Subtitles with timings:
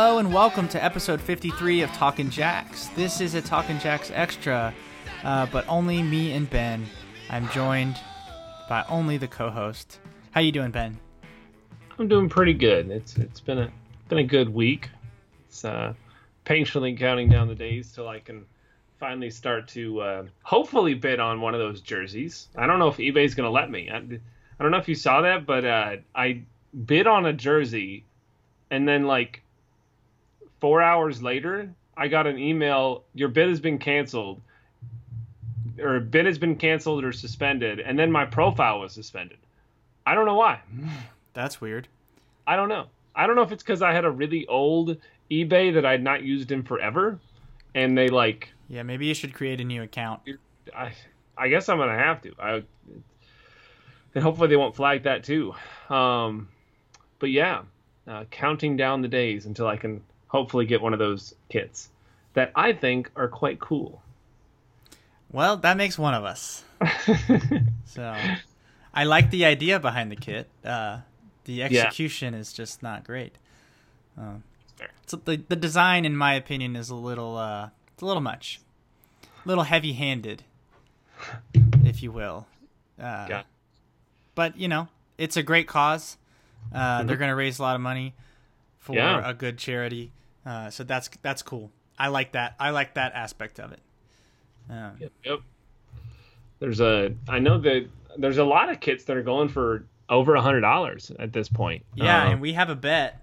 [0.00, 2.86] Hello and welcome to episode 53 of Talkin' Jacks.
[2.94, 4.72] This is a Talkin' Jacks extra,
[5.24, 6.86] uh, but only me and Ben.
[7.30, 7.96] I'm joined
[8.68, 9.98] by only the co-host.
[10.30, 10.96] How you doing, Ben?
[11.98, 12.92] I'm doing pretty good.
[12.92, 13.72] It's it's been a
[14.08, 14.88] been a good week.
[15.48, 15.94] It's uh,
[16.44, 18.46] patiently counting down the days till I can
[19.00, 22.50] finally start to uh, hopefully bid on one of those jerseys.
[22.54, 23.90] I don't know if eBay's gonna let me.
[23.90, 26.42] I, I don't know if you saw that, but uh, I
[26.86, 28.04] bid on a jersey,
[28.70, 29.42] and then like
[30.60, 33.04] four hours later, I got an email.
[33.14, 34.40] Your bid has been canceled,
[35.80, 39.38] or bid has been canceled or suspended, and then my profile was suspended.
[40.06, 40.60] I don't know why.
[41.34, 41.88] That's weird.
[42.46, 42.86] I don't know.
[43.14, 44.96] I don't know if it's because I had a really old
[45.30, 47.18] eBay that I'd not used in forever,
[47.74, 48.52] and they like.
[48.68, 50.22] Yeah, maybe you should create a new account.
[50.74, 50.92] I
[51.36, 52.32] I guess I'm gonna have to.
[52.38, 52.62] I
[54.14, 55.54] and hopefully they won't flag that too.
[55.90, 56.48] Um,
[57.18, 57.62] but yeah,
[58.06, 61.88] uh, counting down the days until I can hopefully get one of those kits
[62.34, 64.02] that I think are quite cool.
[65.30, 66.64] Well, that makes one of us.
[67.84, 68.16] so,
[68.94, 70.48] I like the idea behind the kit.
[70.64, 71.00] Uh,
[71.44, 72.40] the execution yeah.
[72.40, 73.36] is just not great.
[74.16, 74.42] Um,
[75.06, 78.60] so the the design, in my opinion, is a little uh, it's a little much,
[79.44, 80.44] a little heavy handed,
[81.84, 82.46] if you will.
[82.98, 83.42] Uh, yeah.
[84.34, 86.16] But you know, it's a great cause.
[86.72, 87.06] Uh, mm-hmm.
[87.06, 88.14] They're going to raise a lot of money
[88.78, 89.28] for yeah.
[89.28, 90.12] a good charity,
[90.48, 91.70] uh, so that's that's cool.
[91.98, 92.54] I like that.
[92.58, 93.80] I like that aspect of it.
[94.70, 95.40] Um, yep, yep.
[96.58, 97.14] There's a.
[97.28, 100.62] I know that there's a lot of kits that are going for over a hundred
[100.62, 101.84] dollars at this point.
[101.94, 103.22] Yeah, uh, and we have a bet,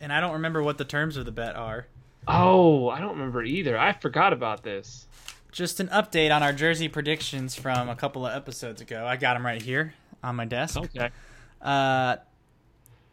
[0.00, 1.86] and I don't remember what the terms of the bet are.
[2.26, 3.78] Oh, I don't remember either.
[3.78, 5.06] I forgot about this.
[5.52, 9.06] Just an update on our jersey predictions from a couple of episodes ago.
[9.06, 9.94] I got them right here
[10.24, 10.76] on my desk.
[10.76, 11.10] Okay.
[11.62, 12.16] Uh,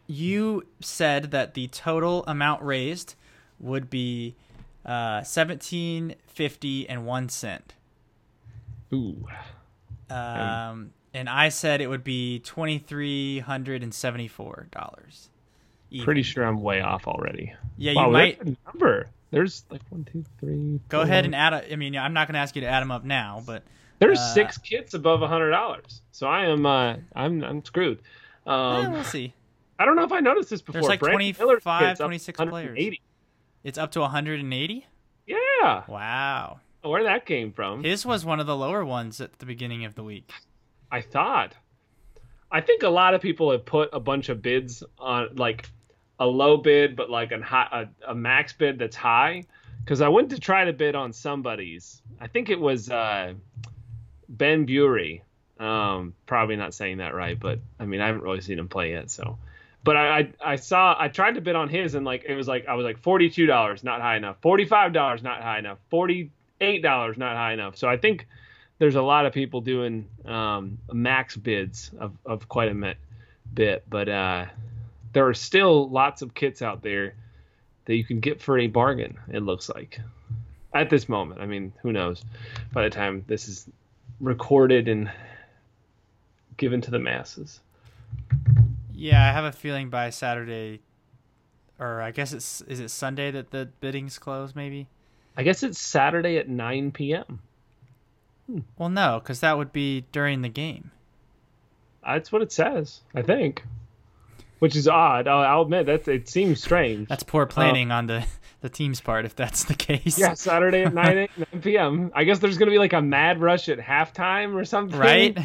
[0.08, 3.14] you said that the total amount raised
[3.60, 4.34] would be
[4.84, 7.74] uh, seventeen fifty and one cent.
[8.92, 9.26] Ooh.
[10.08, 15.30] Um, and I said it would be twenty three hundred and seventy four dollars.
[16.04, 17.54] Pretty sure I'm way off already.
[17.78, 18.40] Yeah, you wow, might.
[18.66, 19.08] number.
[19.30, 20.80] There's like one, two, three.
[20.88, 21.52] Go ahead and add.
[21.52, 23.62] A, I mean, I'm not going to ask you to add them up now, but
[23.98, 26.02] there's uh, six kits above a hundred dollars.
[26.12, 26.66] So I am.
[26.66, 27.42] Uh, I'm.
[27.42, 28.00] I'm screwed.
[28.46, 29.32] Um, we'll see.
[29.78, 30.80] I don't know if I noticed this before.
[30.80, 32.78] There's like Brandon 25, 26 players.
[33.66, 34.86] It's up to 180.
[35.26, 35.82] Yeah.
[35.88, 36.60] Wow.
[36.82, 37.82] Where that came from?
[37.82, 40.30] His was one of the lower ones at the beginning of the week.
[40.92, 41.52] I thought.
[42.48, 45.68] I think a lot of people have put a bunch of bids on, like
[46.20, 49.42] a low bid, but like a high, a, a max bid that's high.
[49.80, 52.00] Because I went to try to bid on somebody's.
[52.20, 53.34] I think it was uh,
[54.28, 55.24] Ben Bury.
[55.58, 58.92] Um, probably not saying that right, but I mean I haven't really seen him play
[58.92, 59.38] yet, so
[59.86, 62.48] but I, I, I saw I tried to bid on his and like it was
[62.48, 65.60] like I was like forty two dollars not high enough forty five dollars not high
[65.60, 67.76] enough forty eight dollars not high enough.
[67.76, 68.26] So I think
[68.78, 72.96] there's a lot of people doing um, max bids of, of quite a
[73.54, 74.46] bit but uh,
[75.12, 77.14] there are still lots of kits out there
[77.84, 80.00] that you can get for a bargain it looks like
[80.74, 81.40] at this moment.
[81.40, 82.24] I mean who knows?
[82.72, 83.68] By the time this is
[84.20, 85.12] recorded and
[86.56, 87.60] given to the masses.
[88.96, 90.80] Yeah, I have a feeling by Saturday,
[91.78, 94.54] or I guess it's is it Sunday that the biddings close?
[94.54, 94.88] Maybe.
[95.36, 97.40] I guess it's Saturday at nine p.m.
[98.46, 98.60] Hmm.
[98.78, 100.90] Well, no, because that would be during the game.
[102.04, 103.64] That's what it says, I think.
[104.60, 105.28] Which is odd.
[105.28, 107.08] I'll, I'll admit that it seems strange.
[107.08, 108.26] That's poor planning uh, on the
[108.62, 110.18] the team's part, if that's the case.
[110.18, 112.10] Yeah, Saturday at 9, 9 p.m.
[112.14, 114.98] I guess there's going to be like a mad rush at halftime or something.
[114.98, 115.36] Right?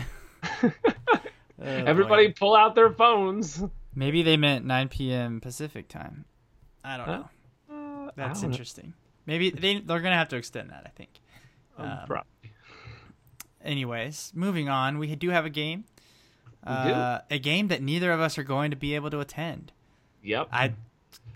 [1.61, 2.33] oh, Everybody boy.
[2.37, 3.63] pull out their phones.
[3.95, 5.41] Maybe they meant 9 p.m.
[5.41, 6.25] Pacific time.
[6.83, 7.29] I don't know.
[7.69, 8.87] Uh, That's don't interesting.
[8.87, 8.93] Know.
[9.27, 10.83] Maybe they they're gonna have to extend that.
[10.85, 11.09] I think.
[11.77, 12.51] Um, um, probably.
[13.63, 14.97] Anyways, moving on.
[14.97, 15.85] We do have a game.
[16.65, 19.71] Uh, a game that neither of us are going to be able to attend.
[20.23, 20.49] Yep.
[20.51, 20.73] I.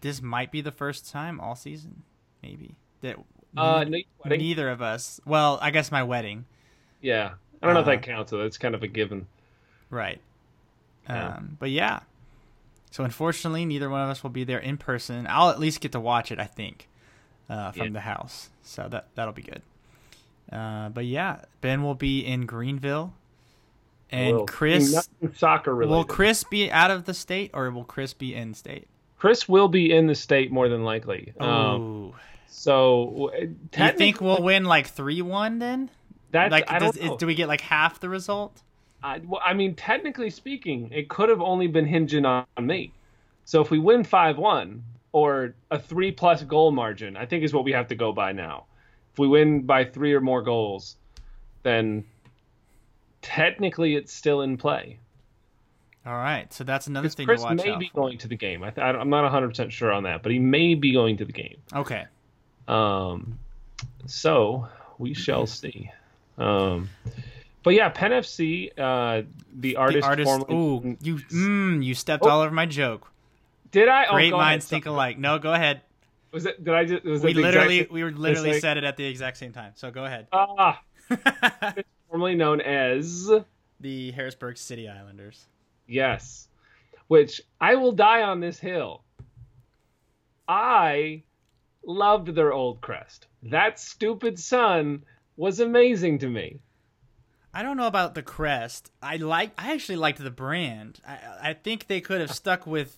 [0.01, 2.04] This might be the first time all season,
[2.44, 3.18] maybe that.
[3.57, 5.19] Uh, no, neither of us.
[5.25, 6.45] Well, I guess my wedding.
[7.01, 8.31] Yeah, I don't know if that uh, counts.
[8.31, 9.27] So that's kind of a given.
[9.96, 10.20] Right.
[11.08, 11.36] Yeah.
[11.36, 12.02] Um, but yeah.
[12.92, 15.26] So unfortunately, neither one of us will be there in person.
[15.30, 16.40] I'll at least get to watch it.
[16.40, 16.88] I think
[17.50, 17.94] uh, from yeah.
[17.94, 19.62] the house, so that that'll be good.
[20.52, 23.14] Uh, but yeah, Ben will be in Greenville,
[24.12, 24.46] and will.
[24.46, 25.96] Chris soccer related.
[25.96, 28.88] Will Chris be out of the state or will Chris be in state?
[29.18, 31.34] Chris will be in the state more than likely.
[31.40, 32.14] Um,
[32.48, 33.32] so
[33.72, 35.90] do you think we'll win like three one then?
[36.32, 38.62] That's like does, is, do we get like half the result?
[39.06, 42.92] I, well, I mean, technically speaking, it could have only been hinging on me.
[43.46, 44.84] So if we win five one,
[45.16, 47.16] or a three plus goal margin.
[47.16, 48.66] I think is what we have to go by now.
[49.13, 50.98] If we win by three or more goals,
[51.63, 52.04] then
[53.22, 55.00] technically it's still in play.
[56.06, 58.01] All right, so that's another thing Chris to watch may out be for.
[58.01, 58.62] going to the game.
[58.62, 61.25] I th- I'm not 100 percent sure on that, but he may be going to
[61.25, 61.60] the game.
[61.74, 62.04] Okay.
[62.68, 63.40] Um,
[64.08, 64.68] so
[64.98, 65.90] we shall see.
[66.38, 66.90] Um,
[67.66, 69.24] but yeah, Penn FC, uh,
[69.54, 70.30] the artist, the artist.
[70.30, 72.30] formerly- Ooh, you mm, you stepped Oh.
[72.30, 73.12] all over my joke.
[73.72, 74.06] did I?
[74.06, 74.38] Oh, Great ahead.
[74.46, 75.18] minds think alike.
[75.18, 75.82] No, go ahead.
[76.32, 76.64] Was it?
[76.64, 77.04] Did I just?
[77.04, 79.74] Was We literally exact- we were literally like- said it at the exact same time.
[79.76, 80.28] So go ahead.
[80.32, 80.82] Ah,
[82.10, 83.30] formerly known as
[83.82, 85.46] the Harrisburg City Islanders.
[85.88, 86.48] yes,
[87.08, 89.02] which I will die on this hill.
[90.48, 91.24] I
[91.86, 93.28] loved their old crest.
[93.44, 95.04] That stupid sun
[95.38, 96.60] was amazing to me.
[97.56, 98.92] I don't know about the crest.
[99.02, 99.52] I like.
[99.57, 101.00] I actually liked the brand.
[101.07, 102.98] I, I think they could have stuck with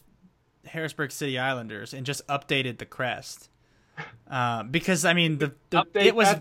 [0.65, 3.49] Harrisburg City Islanders and just updated the crest.
[4.29, 6.35] Uh, because I mean the, the it was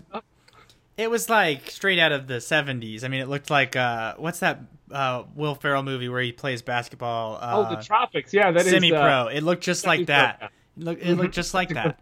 [0.97, 3.03] it was like straight out of the seventies.
[3.03, 4.61] I mean it looked like uh, what's that
[4.91, 7.35] uh, Will Ferrell movie where he plays basketball?
[7.35, 8.33] Uh, Oh, the tropics.
[8.33, 9.27] Yeah, that is semi uh, pro.
[9.27, 10.51] it looked just like that.
[10.77, 11.99] It looked, it looked just like that.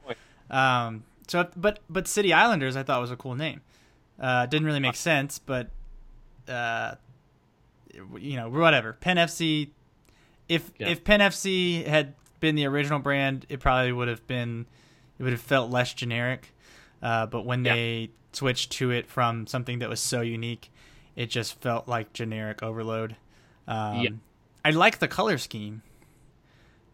[0.50, 3.62] Um, so, but but City Islanders, I thought was a cool name.
[4.20, 5.70] Uh, didn't really make sense, but
[6.50, 6.96] uh,
[8.18, 8.94] you know, whatever.
[8.94, 9.70] Penn FC.
[10.48, 10.90] If Yeah.
[10.90, 14.66] if Penn FC had been the original brand, it probably would have been.
[15.18, 16.54] It would have felt less generic.
[17.02, 17.74] Uh, but when Yeah.
[17.74, 20.70] they switched to it from something that was so unique,
[21.16, 23.16] it just felt like generic overload.
[23.68, 24.10] Um, Yeah.
[24.66, 25.82] I like the color scheme,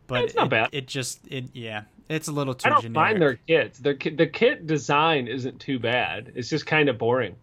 [0.07, 0.69] but It's not it, bad.
[0.71, 2.93] it just it yeah, it's a little too I don't generic.
[2.95, 3.79] mind their kits.
[3.79, 6.31] Their the kit design isn't too bad.
[6.35, 7.35] It's just kind of boring.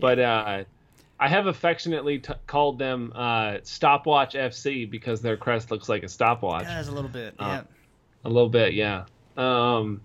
[0.00, 0.64] But uh,
[1.22, 6.08] I have affectionately t- called them uh, Stopwatch FC because their crest looks like a
[6.08, 6.62] stopwatch.
[6.64, 7.34] Yeah, a little bit.
[7.38, 7.62] Uh, yeah.
[8.24, 9.04] A little bit, yeah.
[9.36, 10.00] Um,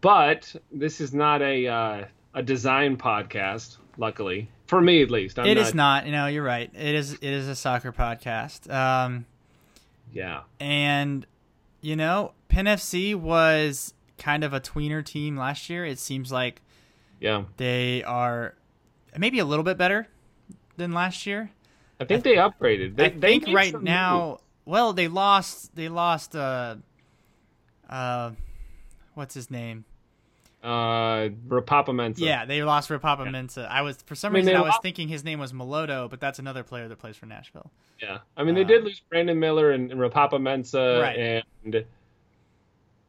[0.00, 2.04] but this is not a uh,
[2.34, 3.76] a design podcast.
[3.96, 6.06] Luckily, for me at least, I'm It not, is not.
[6.06, 6.68] You know, you're right.
[6.74, 7.12] It is.
[7.12, 8.72] It is a soccer podcast.
[8.72, 9.26] Um,
[10.12, 11.26] Yeah, and
[11.80, 15.84] you know, Penn FC was kind of a tweener team last year.
[15.84, 16.60] It seems like
[17.20, 17.44] yeah.
[17.56, 18.56] they are
[19.16, 20.08] maybe a little bit better
[20.80, 21.50] than last year.
[22.00, 22.96] I think they upgraded.
[22.96, 24.40] They, I they think right now.
[24.64, 25.74] Well, they lost.
[25.76, 26.34] They lost.
[26.34, 26.76] Uh,
[27.88, 28.32] uh,
[29.14, 29.84] what's his name?
[30.62, 32.18] uh, Ropapa Mensah.
[32.18, 33.66] Yeah, they lost Ropapa Mensah.
[33.68, 36.08] I was for some I mean, reason I was lost- thinking his name was Melodo,
[36.10, 37.70] but that's another player that plays for Nashville.
[38.02, 41.42] Yeah, I mean they Uh, did lose Brandon Miller and, and Ropapa Mensah, Right.
[41.64, 41.84] and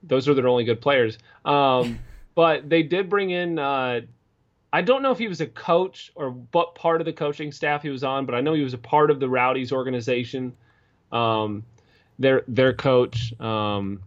[0.03, 1.17] those are their only good players.
[1.45, 1.99] Um,
[2.35, 3.59] but they did bring in.
[3.59, 4.01] Uh,
[4.73, 7.81] I don't know if he was a coach or what part of the coaching staff
[7.81, 10.53] he was on, but I know he was a part of the Rowdies organization.
[11.11, 11.63] Um,
[12.19, 14.01] their their coach, um,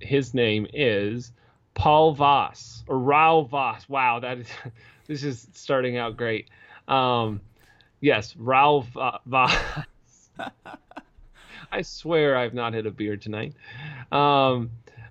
[0.00, 1.32] his name is
[1.74, 3.88] Paul Voss or Raoul Voss.
[3.88, 4.48] Wow, that is
[5.06, 6.48] this is starting out great.
[6.88, 7.40] Um,
[8.00, 8.86] yes, Raoul
[9.26, 9.54] Voss.
[11.72, 13.54] I swear I've not hit a beer tonight.
[14.12, 14.70] Um,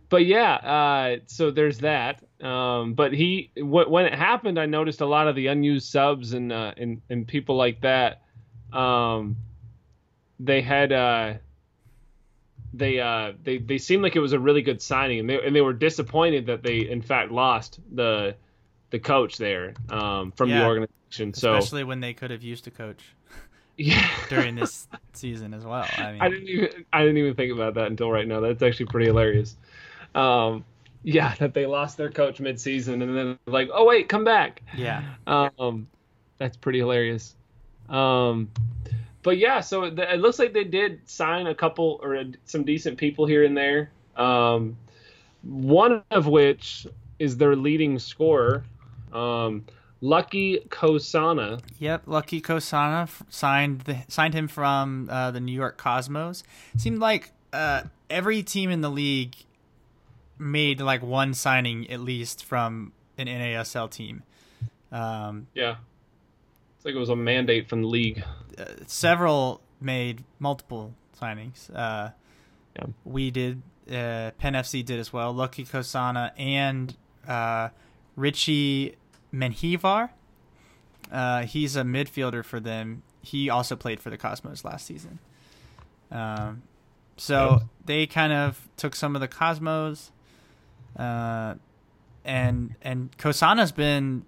[0.09, 2.23] but yeah, uh, so there's that.
[2.43, 6.33] Um, but he, w- when it happened, I noticed a lot of the unused subs
[6.33, 8.21] and uh, and and people like that.
[8.73, 9.37] Um,
[10.39, 11.35] they had uh,
[12.73, 15.55] they uh, they they seemed like it was a really good signing, and they and
[15.55, 18.35] they were disappointed that they in fact lost the
[18.89, 20.65] the coach there um, from the Yeah.
[20.65, 21.33] organization.
[21.33, 23.03] So Especially when they could have used a coach
[23.77, 24.09] yeah.
[24.29, 25.95] during this season as well.
[25.97, 28.39] I mean, I didn't even I didn't even think about that until right now.
[28.41, 29.55] That's actually pretty hilarious.
[30.15, 30.65] Um,
[31.03, 34.61] yeah, that they lost their coach mid-season and then like, oh wait, come back.
[34.75, 35.03] yeah.
[35.27, 35.87] Um,
[36.37, 37.35] that's pretty hilarious.
[37.89, 38.49] Um,
[39.21, 42.63] but yeah, so it, it looks like they did sign a couple or a, some
[42.63, 43.91] decent people here and there.
[44.15, 44.77] Um,
[45.43, 46.87] one of which
[47.19, 48.63] is their leading scorer,
[49.13, 49.65] um,
[50.01, 51.61] Lucky Kosana.
[51.79, 56.43] Yep, Lucky Kosana f- signed the, signed him from uh, the New York Cosmos.
[56.77, 59.35] Seemed like uh, every team in the league
[60.37, 64.23] made like one signing at least from an NASL team.
[64.91, 65.75] Um, Yeah,
[66.75, 68.23] it's like it was a mandate from the league.
[68.57, 71.69] uh, several made multiple signings.
[71.75, 72.09] Uh,
[72.75, 72.85] Yeah.
[73.05, 73.61] We did.
[73.87, 75.33] Uh, Penn FC did as well.
[75.33, 76.95] Lucky Kosana and
[77.27, 77.69] uh,
[78.15, 78.95] Richie
[79.33, 80.09] Menjivar.
[81.11, 83.03] Uh, he's a midfielder for them.
[83.21, 85.19] He also played for the Cosmos last season.
[86.11, 86.63] Um,
[87.17, 87.67] so Yeah.
[87.85, 90.11] they kind of took some of the Cosmos,
[90.97, 91.55] uh,
[92.25, 94.23] and and Kosana's been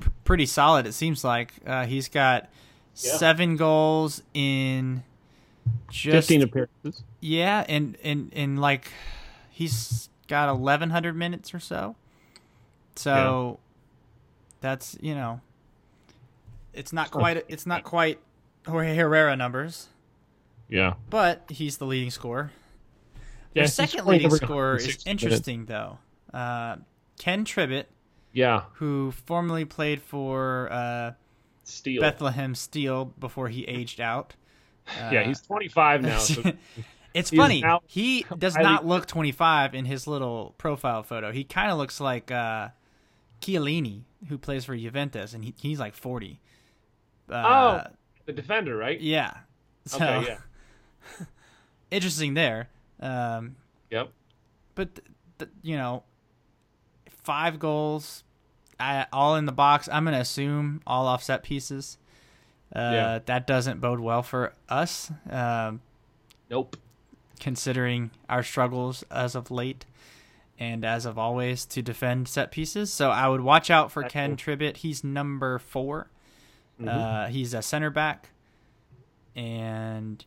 [0.00, 0.86] p- pretty solid.
[0.86, 2.48] It seems like uh, he's got
[2.96, 3.12] Yeah.
[3.16, 5.02] seven goals in
[5.90, 7.02] just Fifteen appearances.
[7.20, 8.88] yeah, and and and like
[9.50, 11.96] he's got 1100 minutes or so.
[12.96, 13.66] So yeah.
[14.60, 15.40] that's, you know,
[16.72, 18.18] it's not quite it's not quite
[18.66, 19.88] Jorge Herrera numbers.
[20.68, 20.94] Yeah.
[21.10, 22.52] But he's the leading scorer.
[23.54, 25.68] Yeah, the second leading scorer is interesting minutes.
[25.68, 25.98] though.
[26.32, 26.76] Uh,
[27.18, 27.86] Ken Tribbett.
[28.32, 28.62] Yeah.
[28.74, 31.12] Who formerly played for uh,
[31.64, 32.00] Steel.
[32.00, 34.34] Bethlehem Steel before he aged out.
[34.86, 36.18] Uh, yeah, he's 25 now.
[36.18, 36.42] So
[37.14, 37.64] it's funny.
[37.86, 41.32] He does not look 25 in his little profile photo.
[41.32, 42.68] He kind of looks like uh,
[43.40, 46.40] Chiellini, who plays for Juventus, and he, he's like 40.
[47.28, 47.90] Uh, oh,
[48.26, 49.00] the defender, right?
[49.00, 49.34] Yeah.
[49.86, 50.38] So, okay,
[51.18, 51.26] yeah.
[51.90, 52.68] interesting there.
[53.00, 53.56] Um,
[53.90, 54.10] yep.
[54.74, 55.08] But, th-
[55.38, 56.04] th- you know,
[57.30, 58.24] five goals,
[58.80, 59.88] I, all in the box.
[59.92, 61.96] I'm going to assume all offset pieces.
[62.74, 63.18] Uh, yeah.
[63.24, 65.12] That doesn't bode well for us.
[65.30, 65.80] Um,
[66.50, 66.76] nope.
[67.38, 69.86] Considering our struggles as of late
[70.58, 72.92] and as of always to defend set pieces.
[72.92, 74.56] So I would watch out for That's Ken cool.
[74.56, 74.78] Tribbett.
[74.78, 76.10] He's number 4
[76.80, 76.88] mm-hmm.
[76.88, 78.30] uh, he's a center back.
[79.36, 80.24] And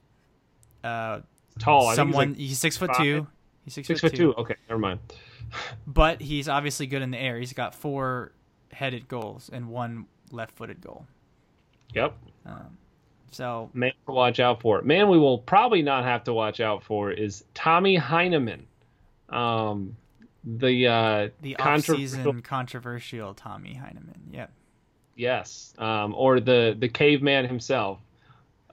[0.85, 1.19] uh,
[1.59, 1.91] tall.
[1.95, 3.05] Someone he's, like he's, six foot five.
[3.05, 3.27] two.
[3.65, 4.31] He's six, six foot, foot two.
[4.31, 4.39] two.
[4.39, 5.01] Okay, never mind.
[5.85, 7.39] But he's obviously good in the air.
[7.39, 8.31] He's got four
[8.71, 11.05] headed goals and one left footed goal.
[11.93, 12.17] Yep.
[12.45, 12.77] Um,
[13.31, 14.81] so man to watch out for.
[14.81, 18.65] Man, we will probably not have to watch out for is Tommy Heinemann.
[19.29, 19.95] Um,
[20.43, 24.21] the uh, the off-season controversial Tommy Heinemann.
[24.31, 24.51] Yep.
[25.15, 25.73] Yes.
[25.77, 27.99] Um, or the the caveman himself.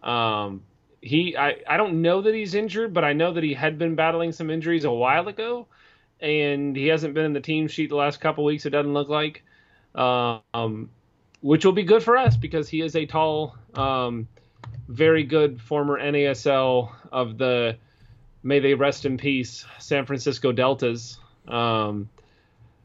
[0.02, 0.62] Um,
[1.00, 3.94] he I, I don't know that he's injured, but I know that he had been
[3.94, 5.66] battling some injuries a while ago,
[6.21, 8.67] and he hasn't been in the team sheet the last couple weeks.
[8.67, 9.43] It doesn't look like,
[9.95, 10.91] um,
[11.41, 14.29] which will be good for us because he is a tall, um,
[14.89, 17.77] very good former NASL of the
[18.43, 21.19] may they rest in peace San Francisco Deltas.
[21.47, 22.09] Um,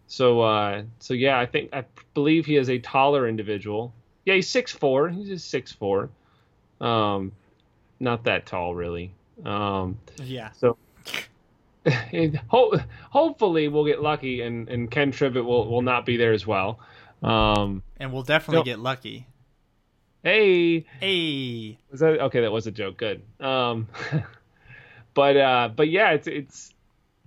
[0.07, 3.93] so uh, so yeah, I think I believe he is a taller individual.
[4.25, 5.09] Yeah, he's six four.
[5.09, 6.09] He's just six four.
[6.79, 7.31] Um,
[7.99, 9.13] not that tall, really.
[9.43, 10.51] Um, yeah.
[10.51, 10.77] So
[12.47, 16.45] ho- hopefully we'll get lucky, and, and Ken Tribbett will, will not be there as
[16.45, 16.79] well.
[17.21, 19.27] Um, and we'll definitely so, get lucky.
[20.23, 21.77] Hey, hey.
[21.91, 22.41] Was that okay?
[22.41, 22.97] That was a joke.
[22.97, 23.21] Good.
[23.39, 23.87] Um,
[25.13, 26.73] but uh, but yeah, it's it's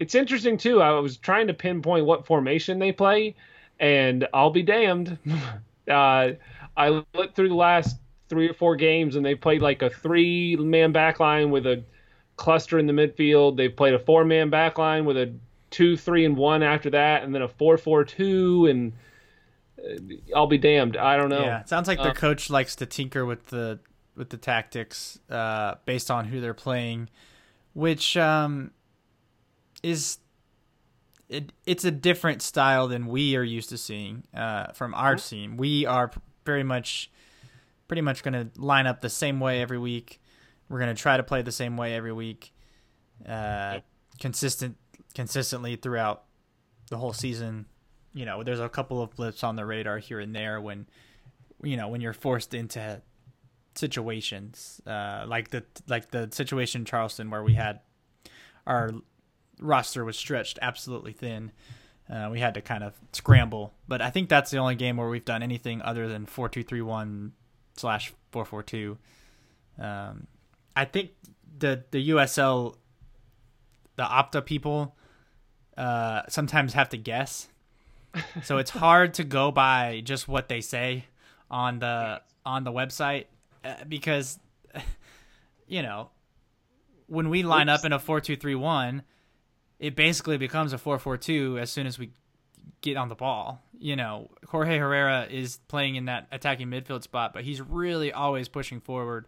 [0.00, 0.82] it's interesting too.
[0.82, 3.36] I was trying to pinpoint what formation they play,
[3.78, 5.18] and I'll be damned.
[5.90, 6.30] uh,
[6.76, 7.98] I looked through the last
[8.28, 11.84] three or four games, and they played like a three man back line with a
[12.38, 13.56] cluster in the midfield.
[13.58, 15.34] They've played a four man back line with a
[15.70, 18.92] two, three, and one after that, and then a four, four, two, and
[19.78, 20.96] uh, I'll be damned.
[20.96, 21.42] I don't know.
[21.42, 23.80] Yeah, it sounds like uh, their coach likes to tinker with the
[24.16, 27.10] with the tactics uh, based on who they're playing,
[27.74, 28.70] which um,
[29.82, 30.18] is
[31.28, 35.56] it, it's a different style than we are used to seeing uh, from our team.
[35.56, 36.10] We are
[36.44, 37.10] very much
[37.86, 40.20] pretty much going to line up the same way every week.
[40.68, 42.52] We're going to try to play the same way every week,
[43.26, 43.80] uh,
[44.20, 44.76] consistent,
[45.14, 46.24] consistently throughout
[46.90, 47.66] the whole season.
[48.14, 50.86] You know, there's a couple of blips on the radar here and there when,
[51.62, 53.02] you know, when you're forced into
[53.78, 57.80] situations uh, like the like the situation in Charleston where we had
[58.66, 58.90] our
[59.60, 61.52] roster was stretched absolutely thin.
[62.10, 65.08] Uh, we had to kind of scramble, but I think that's the only game where
[65.08, 67.32] we've done anything other than four two three one
[67.76, 68.98] slash four four two.
[69.78, 70.26] Um,
[70.78, 71.10] I think
[71.58, 72.76] the the USL,
[73.96, 74.94] the Opta people,
[75.76, 77.48] uh, sometimes have to guess,
[78.44, 81.06] so it's hard to go by just what they say
[81.50, 83.24] on the on the website
[83.64, 84.38] uh, because,
[85.66, 86.10] you know,
[87.08, 87.80] when we line Oops.
[87.80, 89.02] up in a four two three one,
[89.80, 92.12] it basically becomes a four four two as soon as we
[92.82, 93.64] get on the ball.
[93.80, 98.46] You know, Jorge Herrera is playing in that attacking midfield spot, but he's really always
[98.46, 99.26] pushing forward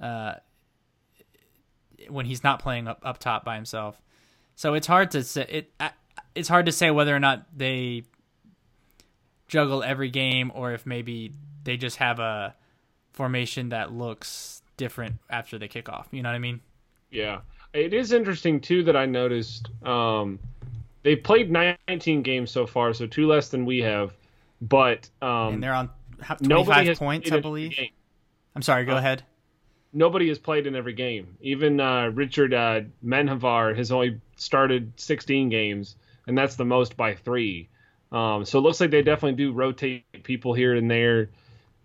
[0.00, 0.36] uh,
[2.08, 4.00] when he's not playing up, up top by himself.
[4.54, 5.72] So it's hard to say it.
[6.34, 8.04] It's hard to say whether or not they
[9.48, 11.32] juggle every game or if maybe
[11.64, 12.54] they just have a
[13.12, 16.06] formation that looks different after the kickoff.
[16.10, 16.60] You know what I mean?
[17.10, 17.40] Yeah,
[17.72, 19.68] it is interesting too that I noticed.
[19.84, 20.38] Um,
[21.02, 24.12] they played 19 games so far, so two less than we have.
[24.60, 25.90] But um, and they're on
[26.42, 27.76] 25 points, I believe.
[28.54, 28.84] I'm sorry.
[28.84, 29.24] Go uh, ahead.
[29.92, 31.36] Nobody has played in every game.
[31.40, 35.96] Even uh, Richard uh, Menjivar has only started 16 games,
[36.26, 37.68] and that's the most by three.
[38.10, 41.30] Um, so it looks like they definitely do rotate people here and there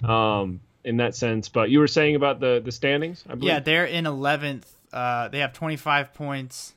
[0.04, 1.50] um, in that sense.
[1.50, 4.64] But you were saying about the the standings, Yeah, they're in 11th.
[4.92, 6.74] Uh, they have 25 points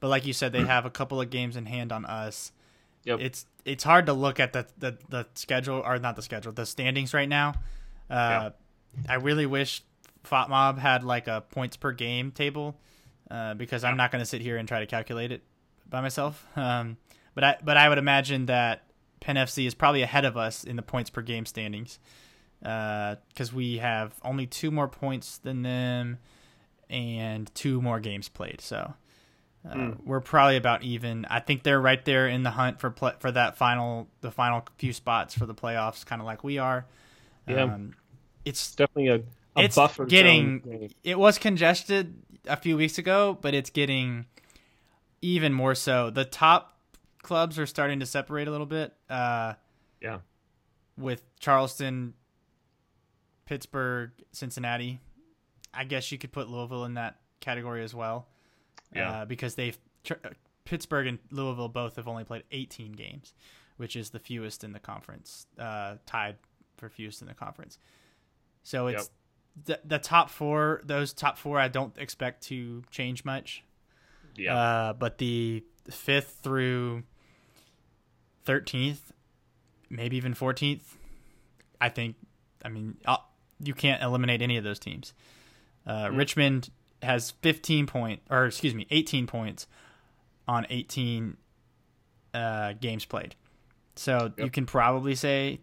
[0.00, 2.52] but like you said, they have a couple of games in hand on us.
[3.04, 3.20] Yep.
[3.20, 6.66] It's it's hard to look at the the, the schedule or not the schedule, the
[6.66, 7.54] standings right now.
[8.10, 8.50] Uh,
[9.08, 9.82] I really wish
[10.28, 12.76] FotMob had like a points per game table
[13.30, 15.42] uh, because I'm not going to sit here and try to calculate it
[15.88, 16.46] by myself.
[16.56, 16.96] Um,
[17.34, 18.84] but I but I would imagine that
[19.20, 21.98] Penn FC is probably ahead of us in the points per game standings
[22.60, 26.18] because uh, we have only two more points than them
[26.88, 28.60] and two more games played.
[28.60, 28.94] So
[29.68, 29.96] uh, mm.
[30.04, 31.26] we're probably about even.
[31.28, 34.66] I think they're right there in the hunt for play, for that final the final
[34.78, 36.86] few spots for the playoffs, kind of like we are.
[37.48, 37.94] Yeah, um,
[38.44, 39.22] it's definitely a
[39.56, 39.78] it's.
[40.06, 42.14] Getting it was congested
[42.46, 44.26] a few weeks ago, but it's getting
[45.22, 46.10] even more so.
[46.10, 46.78] The top
[47.22, 48.92] clubs are starting to separate a little bit.
[49.08, 49.54] Uh,
[50.00, 50.18] yeah,
[50.98, 52.14] with Charleston,
[53.46, 55.00] Pittsburgh, Cincinnati.
[55.72, 58.28] I guess you could put Louisville in that category as well.
[58.94, 59.76] Yeah, uh, because they've
[60.64, 63.34] Pittsburgh and Louisville both have only played 18 games,
[63.76, 66.36] which is the fewest in the conference, uh, tied
[66.76, 67.78] for fewest in the conference.
[68.62, 69.10] So it's yep.
[69.64, 70.82] The the top four.
[70.84, 73.62] Those top four, I don't expect to change much.
[74.34, 77.04] Yeah, uh, but the fifth through
[78.44, 79.12] thirteenth,
[79.88, 80.96] maybe even fourteenth,
[81.80, 82.16] I think.
[82.64, 83.24] I mean, I'll,
[83.60, 85.14] you can't eliminate any of those teams.
[85.86, 86.16] Uh, mm.
[86.16, 86.70] Richmond
[87.02, 89.66] has 15 point or excuse me 18 points
[90.48, 91.36] on 18
[92.34, 93.34] uh, games played
[93.96, 94.38] so yep.
[94.38, 95.60] you can probably say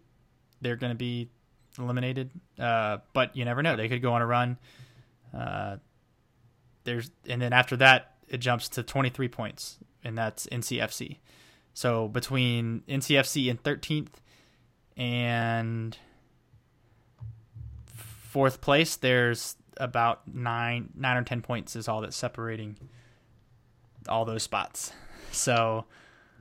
[0.62, 1.30] they're going to be
[1.78, 4.58] eliminated uh, but you never know they could go on a run
[5.38, 5.78] uh,
[6.84, 11.18] there's and then after that it jumps to 23 points and that's ncfc
[11.74, 14.14] so between ncfc and 13th
[14.96, 15.98] and
[17.86, 22.78] fourth place there's about nine nine or ten points is all that's separating
[24.08, 24.92] all those spots.
[25.32, 25.86] So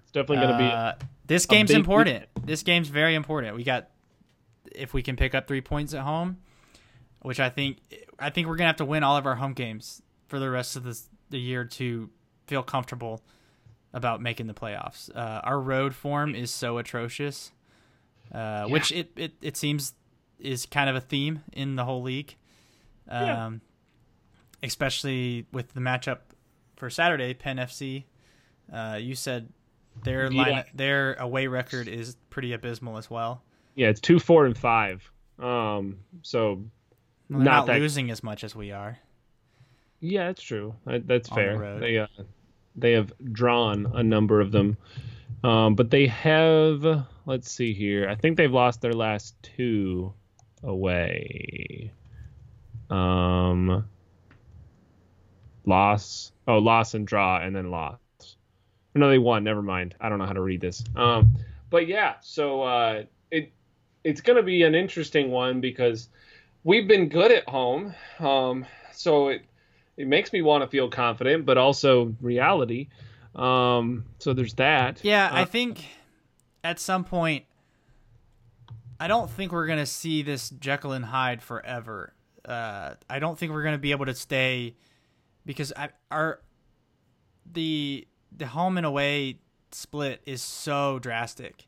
[0.02, 2.26] it's definitely going to uh, be this game's important.
[2.36, 2.44] Week.
[2.44, 3.56] This game's very important.
[3.56, 3.88] We got
[4.70, 6.38] if we can pick up three points at home,
[7.22, 7.78] which I think
[8.18, 10.76] I think we're gonna have to win all of our home games for the rest
[10.76, 12.10] of this, the year to
[12.46, 13.22] feel comfortable
[13.92, 15.14] about making the playoffs.
[15.14, 17.52] Uh, our road form is so atrocious,
[18.34, 18.64] uh, yeah.
[18.66, 19.94] which it, it it seems
[20.38, 22.36] is kind of a theme in the whole league.
[23.08, 23.50] Um, yeah.
[24.64, 26.18] Especially with the matchup
[26.76, 28.04] for Saturday, Penn FC.
[28.72, 29.48] Uh, you said
[30.02, 30.42] their yeah.
[30.42, 33.42] line, their away record is pretty abysmal as well.
[33.74, 35.10] Yeah, it's two, four, and five.
[35.38, 36.64] Um, so
[37.28, 37.80] well, not, not that...
[37.80, 38.98] losing as much as we are.
[40.00, 40.74] Yeah, that's true.
[40.84, 41.58] That's fair.
[41.58, 42.06] The they uh,
[42.74, 44.76] they have drawn a number of them,
[45.44, 47.06] um, but they have.
[47.24, 48.08] Let's see here.
[48.08, 50.12] I think they've lost their last two
[50.64, 51.92] away.
[52.90, 53.86] Um,
[55.64, 56.32] loss.
[56.48, 57.98] Oh, loss and draw, and then loss.
[58.94, 59.44] No, they won.
[59.44, 59.94] Never mind.
[60.00, 60.84] I don't know how to read this.
[60.96, 61.36] Um,
[61.70, 63.52] but yeah, so uh, it
[64.04, 66.08] it's going to be an interesting one because
[66.64, 67.94] we've been good at home.
[68.18, 69.42] Um, so it
[69.96, 72.88] it makes me want to feel confident, but also reality.
[73.34, 75.00] Um, so there's that.
[75.02, 75.84] Yeah, uh, I think
[76.64, 77.44] at some point,
[78.98, 83.52] I don't think we're gonna see this Jekyll and Hyde forever uh, I don't think
[83.52, 84.74] we're going to be able to stay
[85.46, 86.40] because I, our
[87.50, 89.38] the the home and away
[89.70, 91.66] split is so drastic.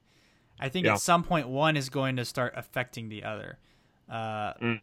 [0.61, 0.95] I think yeah.
[0.95, 3.59] at some point one is going to start affecting the other.
[4.09, 4.81] Uh, mm,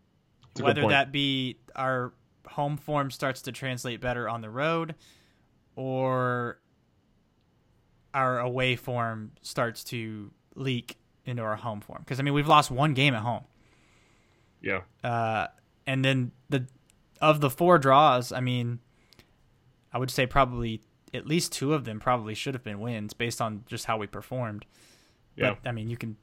[0.59, 2.13] whether that be our
[2.47, 4.95] home form starts to translate better on the road,
[5.75, 6.59] or
[8.13, 12.01] our away form starts to leak into our home form.
[12.03, 13.45] Because I mean, we've lost one game at home.
[14.61, 14.81] Yeah.
[15.03, 15.47] Uh,
[15.87, 16.67] and then the
[17.21, 18.79] of the four draws, I mean,
[19.93, 20.81] I would say probably
[21.13, 24.07] at least two of them probably should have been wins based on just how we
[24.07, 24.65] performed.
[25.35, 25.55] Yeah.
[25.61, 26.17] But, I mean, you can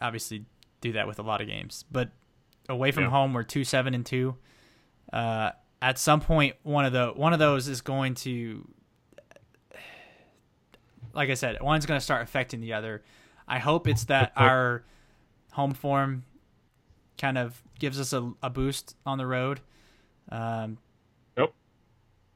[0.00, 0.44] obviously
[0.80, 2.10] do that with a lot of games, but
[2.68, 3.10] away from yeah.
[3.10, 4.36] home, we're two seven and two.
[5.12, 8.68] Uh, at some point, one of the one of those is going to,
[11.12, 13.02] like I said, one's going to start affecting the other.
[13.46, 14.84] I hope it's that our
[15.52, 16.24] home form
[17.18, 19.60] kind of gives us a, a boost on the road.
[20.30, 20.78] Um,
[21.36, 21.54] nope.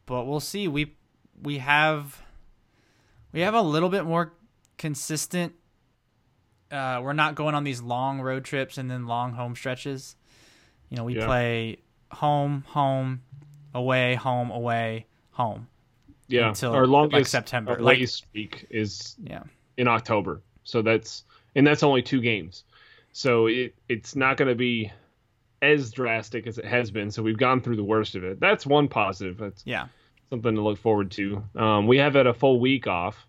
[0.06, 0.68] But we'll see.
[0.68, 0.96] We
[1.42, 2.22] we have
[3.32, 4.34] we have a little bit more
[4.76, 5.54] consistent.
[6.70, 10.16] Uh, we're not going on these long road trips and then long home stretches.
[10.90, 11.26] You know, we yeah.
[11.26, 11.78] play
[12.10, 13.22] home, home,
[13.74, 15.68] away, home, away, home.
[16.28, 17.72] Yeah, until our longest like September.
[17.72, 19.44] Our like, latest week is yeah
[19.76, 20.42] in October.
[20.64, 21.24] So that's
[21.54, 22.64] and that's only two games.
[23.12, 24.90] So it it's not going to be
[25.62, 27.10] as drastic as it has been.
[27.10, 28.40] So we've gone through the worst of it.
[28.40, 29.38] That's one positive.
[29.38, 29.86] That's, yeah.
[30.30, 31.42] something to look forward to.
[31.54, 33.25] Um, we have had a full week off,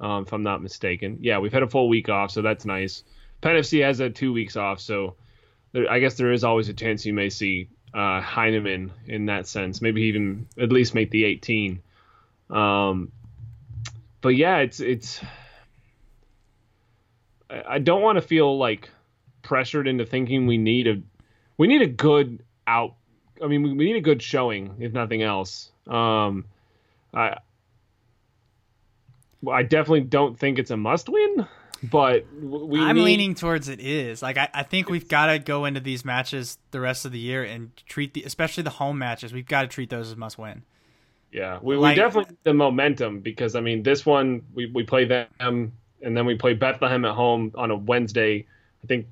[0.00, 1.18] um, if I'm not mistaken.
[1.20, 3.02] Yeah, we've had a full week off, so that's nice.
[3.40, 5.16] Penn FC has had two weeks off, so
[5.72, 9.46] there, I guess there is always a chance you may see uh, Heinemann in that
[9.46, 9.80] sense.
[9.80, 11.80] Maybe even at least make the 18.
[12.50, 13.12] Um,
[14.20, 15.20] but yeah, it's it's.
[17.50, 18.90] I don't want to feel like
[19.42, 21.00] pressured into thinking we need a
[21.56, 22.94] we need a good out.
[23.42, 25.70] I mean, we need a good showing, if nothing else.
[25.86, 26.44] Um,
[27.14, 27.38] I
[29.50, 31.46] I definitely don't think it's a must win,
[31.82, 32.80] but we.
[32.80, 34.22] I'm need, leaning towards it is.
[34.22, 37.18] Like I, I think we've got to go into these matches the rest of the
[37.18, 39.32] year and treat the, especially the home matches.
[39.32, 40.64] We've got to treat those as must win.
[41.30, 45.04] Yeah, we, like, we definitely the momentum because I mean this one we we play
[45.04, 45.72] them
[46.02, 48.46] and then we play Bethlehem at home on a Wednesday.
[48.82, 49.06] I think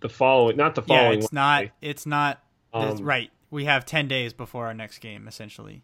[0.00, 1.04] the following, not the following.
[1.04, 1.34] Yeah, it's Wednesday.
[1.34, 1.64] not.
[1.80, 2.42] It's not.
[2.72, 3.30] Um, right.
[3.50, 5.82] We have ten days before our next game, essentially.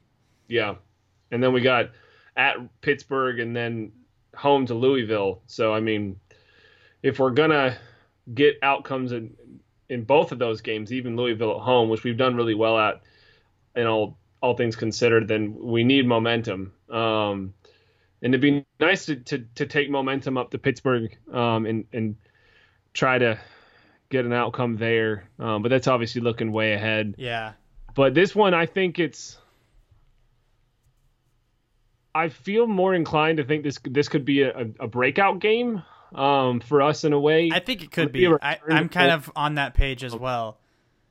[0.48, 0.76] Yeah,
[1.30, 1.90] and then we got
[2.36, 3.92] at Pittsburgh and then
[4.34, 5.42] home to Louisville.
[5.46, 6.20] So I mean,
[7.02, 7.76] if we're gonna
[8.32, 9.34] get outcomes in
[9.88, 13.02] in both of those games, even Louisville at home, which we've done really well at,
[13.74, 16.72] in all all things considered, then we need momentum.
[16.88, 17.52] Um,
[18.22, 22.16] and it'd be nice to, to, to take momentum up to Pittsburgh um, and and
[22.92, 23.38] try to
[24.08, 25.28] get an outcome there.
[25.38, 27.14] Um, but that's obviously looking way ahead.
[27.18, 27.52] Yeah.
[27.94, 29.36] But this one, I think it's.
[32.14, 35.82] I feel more inclined to think this this could be a, a breakout game
[36.14, 37.50] um, for us in a way.
[37.52, 38.26] I think it could be.
[38.26, 40.58] I, am kind of on that page as well.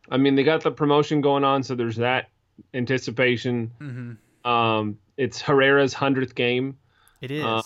[0.10, 2.30] I mean, they got the promotion going on, so there's that
[2.74, 3.72] anticipation.
[3.80, 4.50] Mm-hmm.
[4.50, 6.78] Um, it's Herrera's hundredth game.
[7.22, 7.44] It is.
[7.44, 7.62] Uh,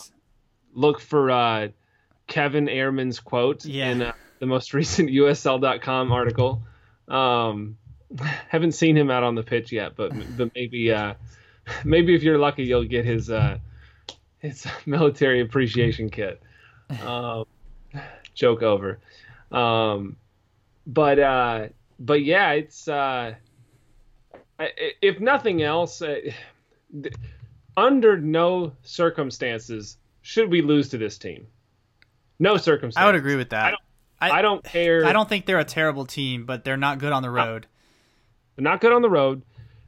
[0.73, 1.67] look for uh,
[2.27, 3.89] Kevin Ehrman's quote yeah.
[3.89, 6.63] in uh, the most recent USL.com article.
[7.07, 7.77] Um,
[8.49, 11.15] haven't seen him out on the pitch yet, but but maybe uh,
[11.85, 13.57] maybe if you're lucky, you'll get his uh,
[14.39, 16.41] his military appreciation kit.
[17.05, 17.45] Um,
[18.33, 18.99] joke over.
[19.51, 20.17] Um,
[20.85, 21.67] but uh,
[21.99, 23.35] but yeah, it's uh,
[25.01, 26.19] if nothing else, uh,
[27.77, 31.47] under no circumstances should we lose to this team.
[32.39, 33.01] No circumstances.
[33.01, 33.65] I would agree with that.
[33.65, 33.81] I don't,
[34.21, 35.05] I, I don't care.
[35.05, 37.67] I don't think they're a terrible team, but they're not good on the road.
[38.55, 39.43] They're not good on the road.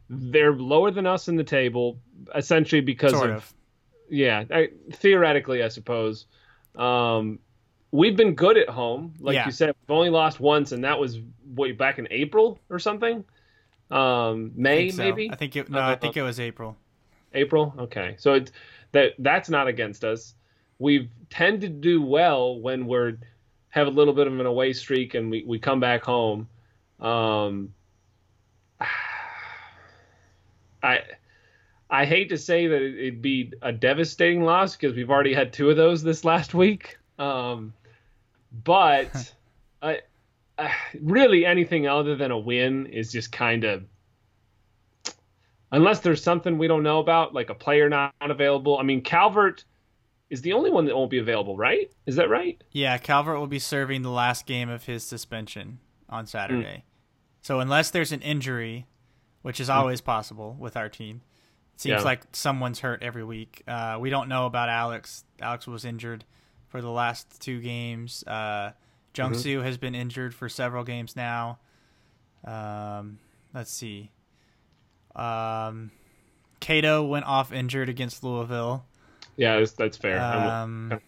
[0.10, 2.00] They're lower than us in the table,
[2.36, 3.54] essentially because sort of, of.
[4.10, 6.26] yeah, I, theoretically, I suppose.
[6.76, 7.39] Um,
[7.91, 9.46] we've been good at home, like yeah.
[9.46, 9.74] you said.
[9.88, 11.20] We've only lost once, and that was
[11.56, 13.24] way back in April or something.
[13.89, 15.04] Um, May I so.
[15.04, 15.32] maybe.
[15.32, 15.70] I think it.
[15.70, 16.78] No, uh, I think it was April.
[17.34, 17.74] April.
[17.78, 18.52] Okay, so it's
[18.91, 20.36] that that's not against us.
[20.78, 23.18] We tend to do well when we're
[23.76, 26.48] have a little bit of an away streak and we, we come back home.
[27.02, 27.74] Um,
[30.86, 31.00] I
[31.89, 35.69] I hate to say that it'd be a devastating loss because we've already had two
[35.69, 36.98] of those this last week.
[37.19, 37.74] Um,
[38.63, 39.34] but
[39.82, 40.02] I,
[40.58, 40.69] uh,
[41.02, 43.84] really anything other than a win is just kind of
[45.71, 48.78] unless there's something we don't know about, like a player not available.
[48.78, 49.65] I mean, Calvert
[50.30, 51.91] is the only one that won't be available, right?
[52.06, 52.63] Is that right?
[52.71, 56.84] Yeah, Calvert will be serving the last game of his suspension on Saturday.
[56.88, 56.91] Mm.
[57.41, 58.88] So unless there's an injury,
[59.46, 59.74] which is hmm.
[59.74, 60.06] always mm.
[60.06, 61.22] possible with our team,
[61.76, 62.02] it seems yeah.
[62.02, 63.62] like someone's hurt every week.
[63.68, 65.24] Uh, we don't know about Alex.
[65.40, 66.26] Alex was injured
[66.68, 68.24] for the last two games.
[68.26, 68.72] Uh,
[69.14, 69.66] Jungsu mm-hmm.
[69.66, 71.60] has been injured for several games now.
[72.44, 73.20] Um,
[73.54, 74.10] let's see.
[75.16, 75.92] Um,
[76.60, 78.84] Cato went off injured against Louisville.
[79.38, 80.20] Yeah, that's, that's fair.
[80.20, 81.00] Um,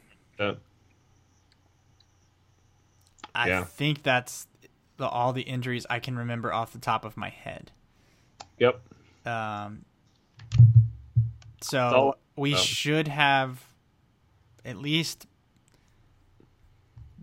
[3.34, 3.64] I yeah.
[3.64, 4.46] think that's
[4.98, 7.72] the, all the injuries I can remember off the top of my head.
[8.60, 8.82] Yep.
[9.26, 9.86] Um,
[11.62, 13.64] so we um, should have
[14.66, 15.28] at least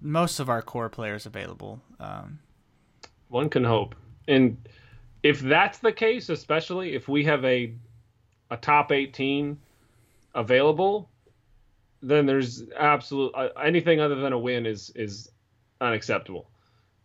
[0.00, 1.80] most of our core players available.
[1.98, 2.38] Um,
[3.28, 3.94] one can hope.
[4.28, 4.56] And
[5.22, 7.74] if that's the case, especially if we have a
[8.50, 9.58] a top 18
[10.34, 11.08] available,
[12.02, 15.30] then there's absolute uh, anything other than a win is is
[15.80, 16.50] unacceptable.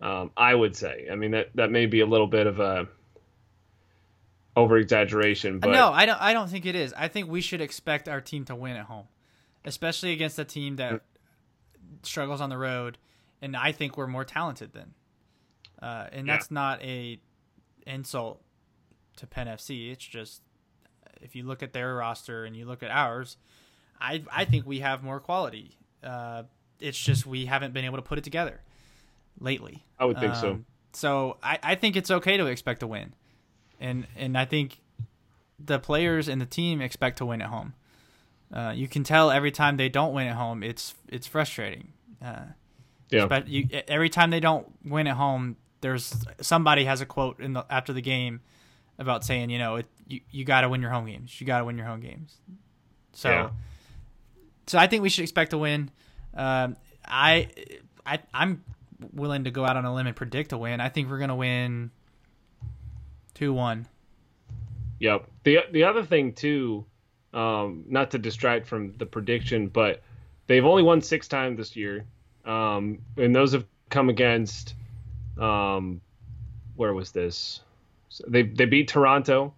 [0.01, 1.07] Um, I would say.
[1.11, 2.87] I mean that that may be a little bit of a
[4.55, 6.21] over exaggeration, but no, I don't.
[6.21, 6.93] I don't think it is.
[6.93, 9.07] I think we should expect our team to win at home,
[9.65, 11.01] especially against a team that
[12.03, 12.97] struggles on the road,
[13.41, 14.93] and I think we're more talented than.
[15.81, 16.33] Uh, and yeah.
[16.33, 17.19] that's not a
[17.87, 18.41] insult
[19.17, 19.91] to Penn FC.
[19.91, 20.41] It's just
[21.21, 23.37] if you look at their roster and you look at ours,
[23.99, 25.77] I I think we have more quality.
[26.03, 26.43] Uh,
[26.79, 28.61] it's just we haven't been able to put it together
[29.39, 29.83] lately.
[29.97, 30.59] I would think um, so.
[30.91, 33.13] So I, I think it's okay to expect a win,
[33.79, 34.79] and and I think
[35.63, 37.73] the players and the team expect to win at home.
[38.53, 41.93] Uh, you can tell every time they don't win at home, it's it's frustrating.
[42.21, 42.45] Uh,
[43.09, 43.25] Yeah.
[43.27, 47.53] but you, every time they don't win at home, there's somebody has a quote in
[47.53, 48.41] the after the game
[48.97, 51.39] about saying, you know, it, you you got to win your home games.
[51.39, 52.37] You got to win your home games.
[53.13, 53.49] So, Yeah.
[54.67, 55.91] so I think we should expect to win.
[56.33, 57.49] Um, I,
[58.05, 58.63] I, I'm
[59.13, 60.79] willing to go out on a limb and predict a win.
[60.81, 61.91] I think we're gonna win
[63.39, 63.87] two one.
[64.99, 65.25] Yep.
[65.43, 66.85] The the other thing too,
[67.33, 70.03] um, not to distract from the prediction, but
[70.47, 72.05] they've only won six times this year,
[72.45, 74.75] um, and those have come against,
[75.39, 76.01] um,
[76.75, 77.61] where was this?
[78.09, 79.53] So they they beat Toronto,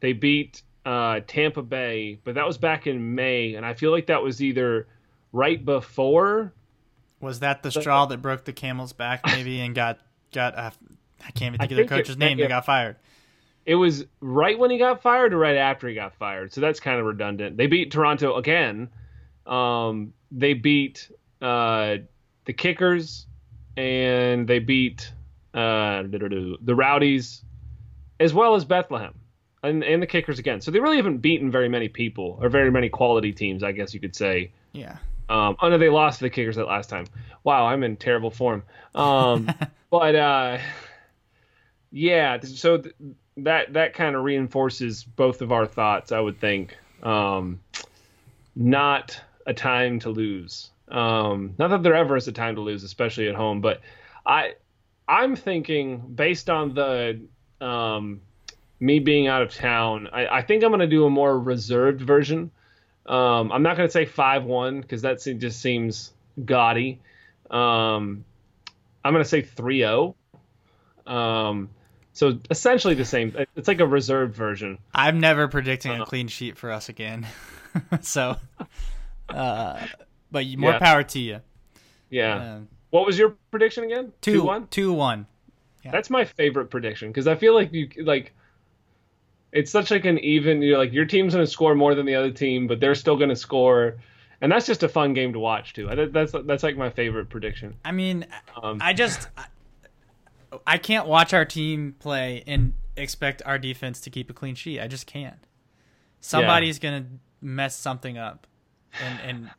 [0.00, 4.06] they beat uh, Tampa Bay, but that was back in May, and I feel like
[4.06, 4.86] that was either
[5.32, 6.54] right before.
[7.20, 9.98] Was that the straw that broke the camel's back, maybe, and got
[10.32, 10.56] got?
[10.56, 10.70] Uh,
[11.20, 12.44] I can't even think of the think it- coach's name yeah.
[12.44, 12.96] that got fired.
[13.68, 16.54] It was right when he got fired or right after he got fired.
[16.54, 17.58] So that's kind of redundant.
[17.58, 18.88] They beat Toronto again.
[19.44, 21.10] Um, they beat
[21.42, 21.98] uh,
[22.46, 23.26] the Kickers
[23.76, 25.12] and they beat
[25.52, 27.44] uh, the Rowdies
[28.18, 29.14] as well as Bethlehem
[29.62, 30.62] and, and the Kickers again.
[30.62, 33.92] So they really haven't beaten very many people or very many quality teams, I guess
[33.92, 34.50] you could say.
[34.72, 34.96] Yeah.
[35.28, 37.04] Um, oh no, they lost to the Kickers that last time.
[37.44, 38.62] Wow, I'm in terrible form.
[38.94, 39.50] Um,
[39.90, 40.58] but uh,
[41.90, 42.94] yeah, so th-
[43.44, 46.12] that that kind of reinforces both of our thoughts.
[46.12, 46.76] I would think.
[47.02, 47.60] Um,
[48.58, 50.70] not a time to lose.
[50.88, 53.60] Um, not that there ever is a time to lose, especially at home.
[53.60, 53.80] But
[54.26, 54.54] I,
[55.06, 57.20] I'm thinking based on the
[57.60, 58.20] um,
[58.80, 62.00] me being out of town, I, I think I'm going to do a more reserved
[62.00, 62.50] version.
[63.06, 66.12] Um, I'm not going to say five one because that se- just seems
[66.44, 67.00] gaudy.
[67.50, 68.24] Um,
[69.04, 70.14] I'm going to say 3-0.
[71.06, 71.70] Um,
[72.18, 73.32] so essentially the same.
[73.54, 74.78] It's like a reserved version.
[74.92, 76.02] I'm never predicting Uh-huh.
[76.02, 77.26] a clean sheet for us again.
[78.00, 78.36] so,
[79.28, 79.86] uh,
[80.32, 80.78] but more Yeah.
[80.80, 81.40] power to you.
[82.10, 82.54] Yeah.
[82.56, 84.12] Um, What was your prediction again?
[84.20, 84.66] two, one.
[84.68, 85.26] two one.
[85.90, 88.32] That's my favorite prediction because I feel like you like.
[89.52, 90.60] It's such like an even.
[90.60, 93.16] You're like your team's going to score more than the other team, but they're still
[93.16, 93.96] going to score,
[94.42, 95.88] and that's just a fun game to watch too.
[95.88, 97.74] I, that's that's like my favorite prediction.
[97.86, 98.26] I mean,
[98.62, 99.28] Um, I just
[100.66, 104.80] I, can't watch our team play and expect our defense to keep a clean sheet.
[104.80, 105.38] I just can't.
[106.20, 107.06] Somebody's gonna
[107.40, 108.46] mess something up,
[109.02, 109.50] and and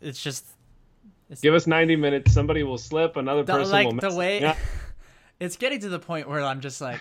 [0.00, 0.46] it's just
[1.40, 2.32] Give us 90 minutes.
[2.32, 3.16] Somebody will slip.
[3.16, 4.56] Another the, person will like mess the way Yeah.
[5.40, 7.00] it's getting to the point where I'm just like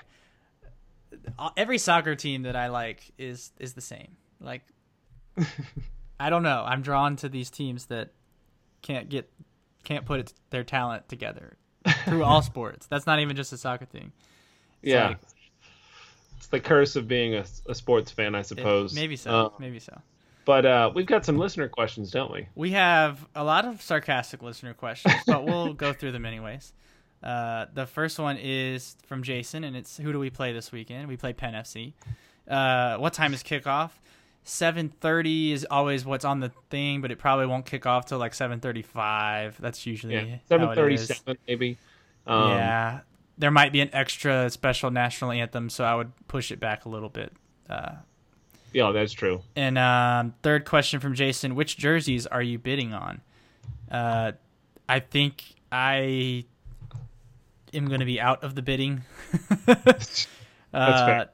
[1.58, 4.16] every soccer team that I like is is the same.
[4.40, 4.62] Like
[6.20, 6.64] I don't know.
[6.66, 8.12] I'm drawn to these teams that
[8.82, 9.30] can't get
[9.84, 11.58] can't put it, their talent together
[12.06, 12.86] through all sports.
[12.88, 14.12] That's not even just a soccer thing.
[14.82, 15.08] It's yeah.
[15.10, 15.18] like-
[16.38, 18.94] it's the curse of being a, a sports fan, I it- suppose.
[18.96, 19.32] maybe so.
[19.32, 20.02] Uh, maybe so.
[20.46, 22.48] but uh, we've got some listener questions, don't we?
[22.56, 26.74] We have a lot of sarcastic listener questions, but we'll go through them anyways.
[27.22, 31.08] Uh, the first one is from Jason, and it's who do we play this weekend?
[31.08, 31.94] We play Penn FC.
[32.48, 33.92] Uh, what time is kickoff?
[34.44, 38.18] Seven thirty is always what's on the thing, but it probably won't kick off till
[38.18, 39.58] like seven thirty-five.
[39.62, 40.22] That's usually Yeah.
[40.22, 41.06] how it is.
[41.06, 41.78] 737 maybe.
[42.28, 43.00] Um, yeah,
[43.38, 46.90] there might be an extra special national anthem, so I would push it back a
[46.90, 47.34] little bit.
[47.70, 47.96] Uh,
[48.74, 49.42] Yeah, that's true.
[49.56, 53.22] and um, third question from Jason: Which jerseys are you bidding on?
[53.92, 54.34] Uh,
[54.88, 56.46] I think I
[57.74, 59.04] am going to be out of the bidding.
[59.66, 60.28] That's
[60.74, 61.30] uh, fair.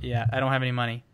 [0.00, 1.04] Yeah, I don't have any money,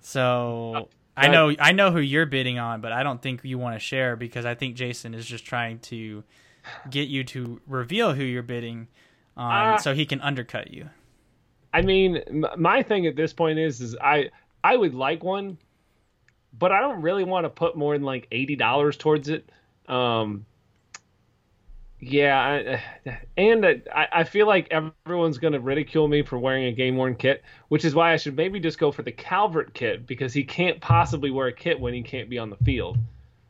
[0.00, 0.82] so Uh,
[1.16, 3.78] I know I know who you're bidding on, but I don't think you want to
[3.78, 6.24] share because I think Jason is just trying to
[6.90, 8.88] get you to reveal who you're bidding
[9.36, 9.76] on, Ah.
[9.76, 10.88] so he can undercut you.
[11.72, 14.30] I mean, m- my thing at this point is, is I
[14.64, 15.58] I would like one,
[16.58, 19.50] but I don't really want to put more than like eighty dollars towards it.
[19.88, 20.46] Um,
[22.00, 26.72] yeah, I, and I, I feel like everyone's going to ridicule me for wearing a
[26.72, 30.06] game worn kit, which is why I should maybe just go for the Calvert kit
[30.06, 32.98] because he can't possibly wear a kit when he can't be on the field.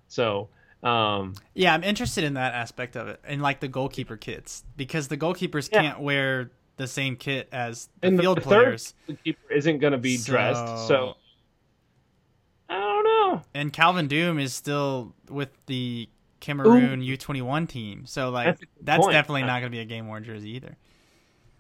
[0.09, 0.49] So,
[0.83, 5.09] um, Yeah, I'm interested in that aspect of it, and like the goalkeeper kits, because
[5.09, 5.83] the goalkeepers Yeah.
[5.83, 8.95] can't wear the same kit as the and field the third players.
[9.25, 10.67] keeper isn't going to be dressed.
[10.67, 11.17] So- So,
[12.69, 13.43] I don't know.
[13.55, 16.09] And Calvin Doom is still with the
[16.41, 20.23] Cameroon U21 team, so like That's that's, definitely not going to be a game worn
[20.25, 20.77] jersey either.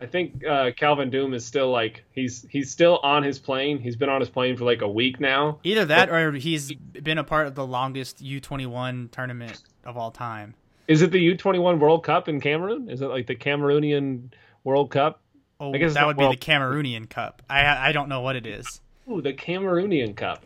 [0.00, 3.78] I think uh, Calvin Doom is still like he's he's still on his plane.
[3.78, 5.59] He's been on his plane for like a week now.
[5.64, 10.54] Either that, or he's been a part of the longest U21 tournament of all time.
[10.87, 12.90] Is it the U21 World Cup in Cameroon?
[12.90, 14.32] Is it like the Cameroonian
[14.64, 15.22] World Cup?
[15.59, 17.42] Oh, I guess that would be the Cameroonian Cup.
[17.48, 18.82] I I don't know what it is.
[19.11, 20.44] Ooh, the Cameroonian Cup.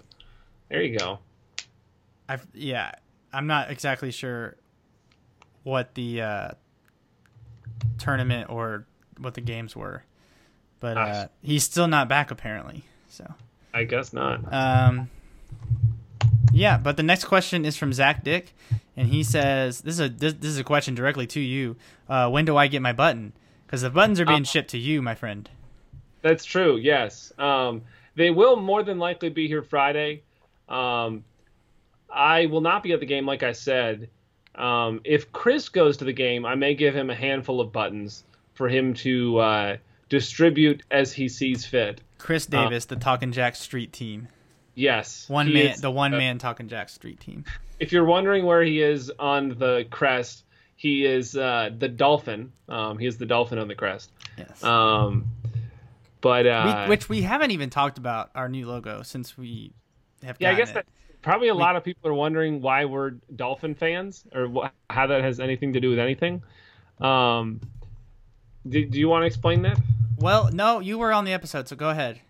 [0.69, 1.19] There you go.
[2.29, 2.93] I yeah,
[3.33, 4.57] I'm not exactly sure
[5.65, 6.51] what the uh,
[7.99, 8.87] tournament or
[9.21, 10.05] what the games were,
[10.81, 12.85] but uh, he's still not back apparently.
[13.09, 13.35] So
[13.73, 14.53] I guess not.
[14.53, 15.11] Um,
[16.53, 18.55] yeah, but the next question is from Zach Dick,
[18.97, 21.77] and he says this is a this, this is a question directly to you.
[22.09, 23.33] Uh, when do I get my button?
[23.67, 25.49] Because the buttons are being uh, shipped to you, my friend.
[26.23, 26.77] That's true.
[26.77, 27.83] Yes, um,
[28.17, 30.23] they will more than likely be here Friday.
[30.69, 31.25] Um,
[32.13, 34.09] I will not be at the game, like I said.
[34.55, 38.25] Um, if Chris goes to the game, I may give him a handful of buttons
[38.61, 39.77] for him to uh,
[40.11, 42.03] distribute as he sees fit.
[42.19, 44.29] Chris uh, Davis, uh, the Talking Jack Street team.
[44.75, 47.47] Yes, one man, is, the one uh, man Talking Jack Street team.
[47.79, 50.45] If you're wondering where he is on the crest,
[50.77, 52.53] he is uh, the dolphin.
[52.69, 54.13] Um, he is the dolphin on the crest.
[54.37, 54.63] Yes.
[54.63, 55.25] Um,
[56.21, 59.73] but we, which we haven't even talked about our new logo since we
[60.23, 60.37] have.
[60.39, 60.75] Yeah, I guess it.
[60.75, 60.87] that
[61.23, 65.07] probably a we, lot of people are wondering why we're dolphin fans or wh- how
[65.07, 66.43] that has anything to do with anything.
[67.01, 67.63] Um,
[68.69, 69.79] do, do you want to explain that?
[70.19, 72.21] Well, no, you were on the episode, so go ahead.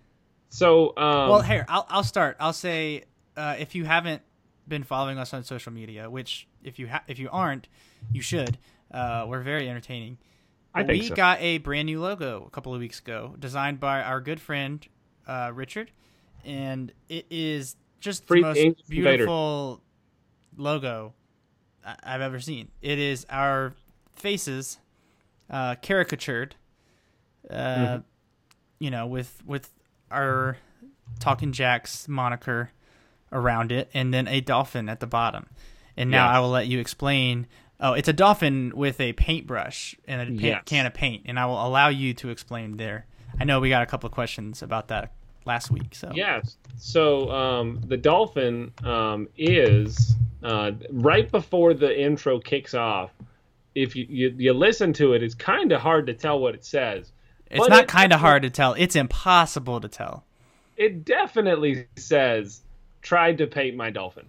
[0.48, 2.36] So, um, well, here I'll I'll start.
[2.40, 3.04] I'll say
[3.36, 4.22] uh, if you haven't
[4.66, 7.68] been following us on social media, which if you ha- if you aren't,
[8.12, 8.58] you should.
[8.90, 10.18] Uh, we're very entertaining.
[10.74, 11.14] I think we so.
[11.14, 14.86] got a brand new logo a couple of weeks ago, designed by our good friend
[15.26, 15.90] uh, Richard,
[16.44, 19.82] and it is just Free the most beautiful
[20.56, 21.14] logo
[21.84, 22.68] I've ever seen.
[22.82, 23.74] It is our
[24.14, 24.78] faces
[25.50, 26.54] uh, caricatured,
[27.50, 28.00] uh, mm-hmm.
[28.78, 29.70] you know, with with
[30.10, 30.56] our
[31.18, 32.70] Talking Jacks moniker
[33.32, 35.46] around it, and then a dolphin at the bottom.
[35.96, 36.36] And now yes.
[36.36, 37.46] I will let you explain.
[37.80, 40.62] Oh, it's a dolphin with a paintbrush and a pa- yes.
[40.66, 43.06] can of paint, and I will allow you to explain there.
[43.38, 45.12] I know we got a couple of questions about that
[45.46, 45.94] last week.
[45.94, 53.10] So yes, so um, the dolphin um, is uh, right before the intro kicks off.
[53.74, 56.64] If you, you, you listen to it, it's kind of hard to tell what it
[56.64, 57.12] says.
[57.50, 58.74] It's not kind of hard to tell.
[58.74, 60.24] It's impossible to tell.
[60.76, 62.62] It definitely says
[63.02, 64.26] tried to paint my dolphin.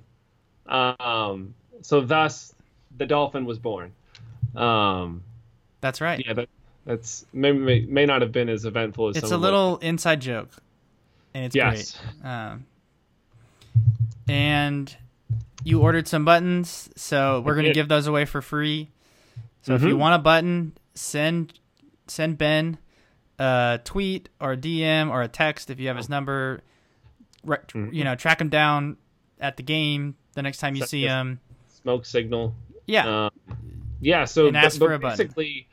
[0.68, 2.54] Um, so thus
[2.98, 3.94] the dolphin was born.
[4.56, 5.24] Um,
[5.82, 6.24] that's right.
[6.26, 6.50] Yeah, that,
[6.86, 10.50] that's may, may, may not have been as eventful as it's a little inside joke,
[11.34, 11.98] and it's yes.
[12.22, 12.30] great.
[12.30, 12.66] Um,
[14.28, 14.96] and
[15.64, 18.90] you ordered some buttons, so we're gonna give those away for free.
[19.62, 19.84] So mm-hmm.
[19.84, 21.60] if you want a button, send
[22.08, 22.78] send Ben
[23.40, 26.62] a tweet or a DM or a text if you have his number.
[27.46, 27.94] Mm-hmm.
[27.94, 28.98] You know, track him down
[29.40, 31.40] at the game the next time you see him.
[31.82, 32.54] Smoke signal.
[32.86, 33.26] Yeah.
[33.26, 33.32] Um,
[34.00, 34.26] yeah.
[34.26, 35.68] So and ask but, for a basically,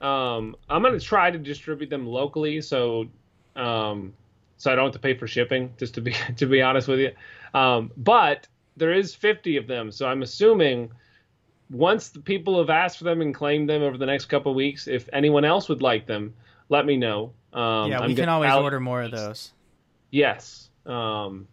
[0.00, 3.06] um, I'm gonna try to distribute them locally, so
[3.56, 4.14] um,
[4.56, 5.72] so I don't have to pay for shipping.
[5.78, 7.12] Just to be to be honest with you,
[7.54, 10.90] um, but there is 50 of them, so I'm assuming
[11.72, 14.86] once the people have asked for them and claimed them over the next couple weeks,
[14.86, 16.34] if anyone else would like them,
[16.68, 17.32] let me know.
[17.52, 19.52] Um, yeah, we I'm can always order more of those.
[20.10, 20.68] Yes.
[20.84, 21.48] Um,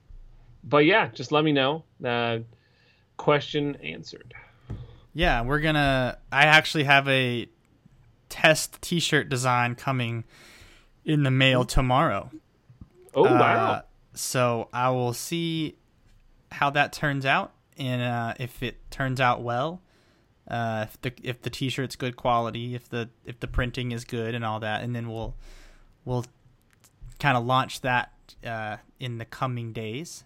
[0.64, 1.84] but yeah, just let me know.
[2.04, 2.40] Uh,
[3.18, 4.34] question answered.
[5.14, 6.18] Yeah, we're gonna.
[6.32, 7.48] I actually have a
[8.28, 10.24] test T-shirt design coming
[11.06, 12.30] in the mail tomorrow.
[13.16, 13.84] Oh uh, wow!
[14.14, 15.78] So I will see
[16.52, 19.82] how that turns out, and uh, if it turns out well,
[20.50, 24.34] uh, if the if the T-shirt's good quality, if the if the printing is good,
[24.36, 25.36] and all that, and then we'll
[26.06, 26.26] we'll
[27.20, 28.12] kind of launch that
[28.46, 30.24] uh, in the coming days.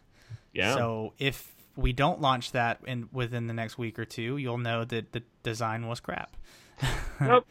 [0.53, 0.75] Yeah.
[0.75, 4.85] So if we don't launch that in within the next week or two, you'll know
[4.85, 6.35] that the design was crap.
[7.21, 7.45] Nope.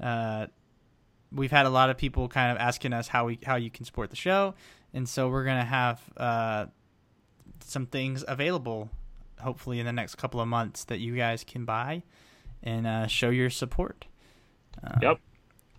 [0.00, 0.46] uh,
[1.32, 3.84] we've had a lot of people kind of asking us how we how you can
[3.84, 4.54] support the show,
[4.94, 6.66] and so we're gonna have uh,
[7.60, 8.90] some things available,
[9.42, 12.02] hopefully in the next couple of months that you guys can buy
[12.62, 14.06] and uh, show your support.
[14.82, 15.20] Uh, yep.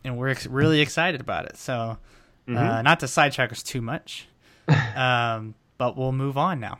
[0.03, 1.57] And we're ex- really excited about it.
[1.57, 2.83] So, uh, mm-hmm.
[2.83, 4.27] not to sidetrack us too much,
[4.95, 6.79] um, but we'll move on now.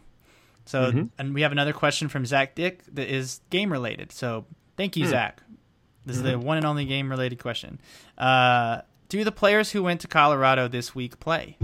[0.66, 1.06] So, mm-hmm.
[1.18, 4.12] and we have another question from Zach Dick that is game related.
[4.12, 4.46] So,
[4.78, 5.10] thank you, mm.
[5.10, 5.42] Zach.
[6.06, 6.26] This mm-hmm.
[6.26, 6.48] is the mm-hmm.
[6.48, 7.80] one and only game related question.
[8.18, 11.58] Uh, do the players who went to Colorado this week play?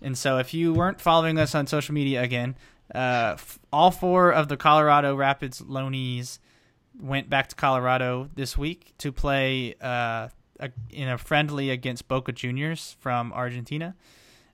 [0.00, 2.56] And so, if you weren't following us on social media again,
[2.94, 6.38] uh, f- all four of the Colorado Rapids loanees
[7.00, 10.28] went back to Colorado this week to play uh,
[10.60, 13.94] a, in a friendly against Boca Juniors from Argentina.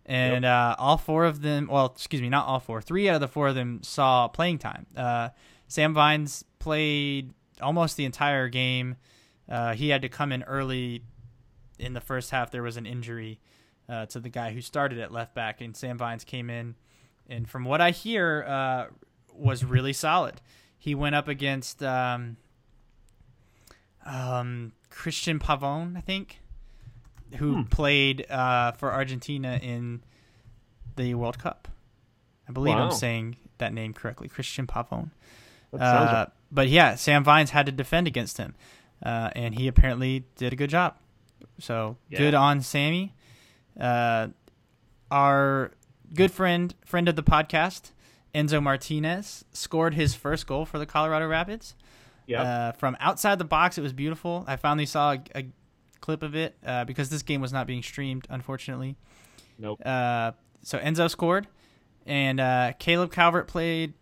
[0.07, 0.51] And yep.
[0.51, 3.29] uh, all four of them, well, excuse me, not all four, three out of the
[3.29, 4.87] four of them saw playing time.
[4.97, 5.31] Uh,
[5.67, 8.97] Sam Vines played almost the entire game.
[9.49, 11.03] Uh, he had to come in early
[11.79, 13.41] in the first half there was an injury
[13.89, 16.75] uh, to the guy who started at left back, and Sam Vines came in,
[17.29, 18.87] and from what I hear, uh,
[19.33, 20.41] was really solid.
[20.79, 22.37] He went up against um,
[24.07, 26.41] um, Cristian Pavón, I think,
[27.37, 27.63] who hmm.
[27.65, 30.03] played uh, for Argentina in
[30.97, 31.69] the World Cup.
[32.49, 32.87] I believe wow.
[32.87, 35.11] I'm saying that name correctly, Cristian Pavón.
[35.79, 38.55] Uh, but yeah, Sam Vines had to defend against him,
[39.05, 40.97] uh, and he apparently did a good job.
[41.59, 42.19] So yeah.
[42.19, 43.15] good on Sammy.
[43.79, 44.29] Uh,
[45.11, 45.73] our
[46.15, 47.93] good friend, friend of the podcast,
[48.35, 51.75] Enzo Martinez, scored his first goal for the Colorado Rapids.
[52.27, 52.43] Yeah.
[52.43, 54.45] Uh, from outside the box, it was beautiful.
[54.47, 55.47] I finally saw a, a
[56.01, 58.97] clip of it uh, because this game was not being streamed, unfortunately.
[59.59, 59.81] Nope.
[59.85, 60.33] Uh,
[60.63, 61.49] so Enzo scored,
[62.07, 63.95] and uh, Caleb Calvert played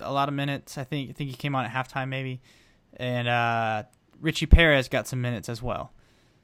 [0.00, 0.78] a lot of minutes.
[0.78, 2.40] I think I think he came on at halftime maybe,
[2.96, 3.84] and uh,
[4.20, 5.92] Richie Perez got some minutes as well.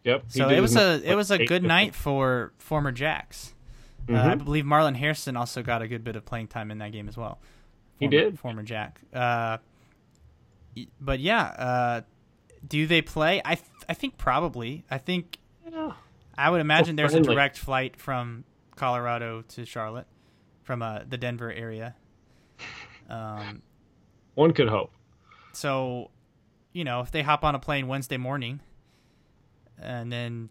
[0.05, 0.25] Yep.
[0.29, 3.55] So it was a it was a good night for former Jacks.
[4.07, 4.15] Mm-hmm.
[4.17, 6.93] Uh, I believe Marlon Hairston also got a good bit of playing time in that
[6.93, 7.39] game as well.
[7.99, 8.39] Former, he did.
[8.39, 9.01] Former Jack.
[9.13, 9.59] Uh,
[11.01, 12.01] but yeah, uh,
[12.67, 13.41] do they play?
[13.45, 14.85] I th- I think probably.
[14.91, 15.39] I think.
[15.71, 15.93] Yeah.
[16.37, 18.45] I would imagine there's a direct flight from
[18.77, 20.07] Colorado to Charlotte
[20.63, 21.95] from uh, the Denver area.
[23.11, 23.61] Um,
[24.35, 24.93] One could hope.
[25.53, 26.11] So,
[26.73, 28.61] you know, if they hop on a plane Wednesday morning
[29.83, 30.49] and then,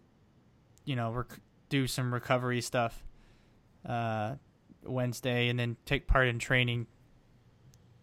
[0.86, 1.39] you know, rec-
[1.70, 3.04] do some recovery stuff
[3.86, 4.36] uh,
[4.84, 6.88] Wednesday and then take part in training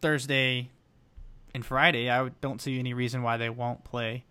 [0.00, 0.70] Thursday
[1.54, 4.24] and Friday, I don't see any reason why they won't play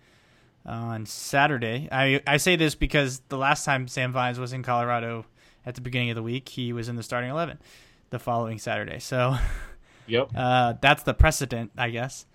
[0.65, 1.87] on Saturday.
[1.91, 5.25] I I say this because the last time Sam Vines was in Colorado
[5.65, 7.59] at the beginning of the week, he was in the starting eleven
[8.11, 8.99] the following Saturday.
[8.99, 9.35] So
[10.07, 10.29] Yep.
[10.35, 12.25] Uh, that's the precedent, I guess.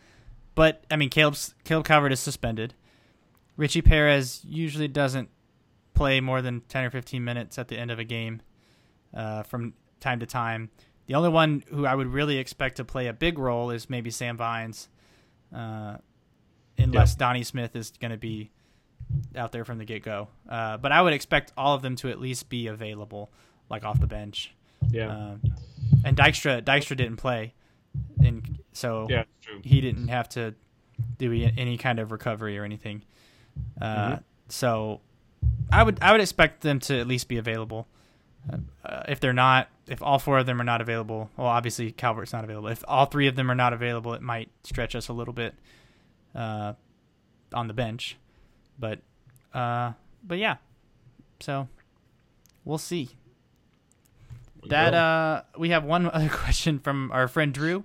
[0.55, 2.75] But I mean, Caleb's, Caleb Calvert is suspended.
[3.57, 5.29] Richie Perez usually doesn't
[5.95, 8.41] play more than ten or fifteen minutes at the end of a game,
[9.15, 10.71] uh, from time to time.
[11.07, 14.11] The only one who I would really expect to play a big role is maybe
[14.11, 14.89] Sam Vines,
[15.55, 15.97] uh,
[16.79, 17.15] unless.
[17.17, 18.51] Donnie Smith is going to be
[19.35, 20.29] out there from the get go.
[20.49, 23.31] Uh, but I would expect all of them to at least be available,
[23.69, 24.55] like off the bench.
[24.89, 25.11] Yeah.
[25.11, 25.35] Uh,
[26.05, 27.55] and Dykstra Dykstra didn't play,
[28.25, 29.25] and so yeah,
[29.63, 30.55] he didn't have to
[31.19, 33.03] do any kind of recovery or anything.
[33.81, 34.15] Uh, mm-hmm.
[34.49, 35.01] So
[35.73, 37.89] I would I would expect them to at least be available.
[38.85, 42.33] Uh, if they're not, if all four of them are not available, well, obviously Calvert's
[42.33, 42.69] not available.
[42.69, 45.55] If all three of them are not available, it might stretch us a little bit
[46.35, 46.75] uh,
[47.53, 48.17] on the bench.
[48.79, 49.01] But
[49.53, 49.93] uh,
[50.25, 50.57] but yeah,
[51.41, 51.69] so
[52.65, 53.11] we'll see.
[54.69, 57.85] That uh, we have one other question from our friend Drew.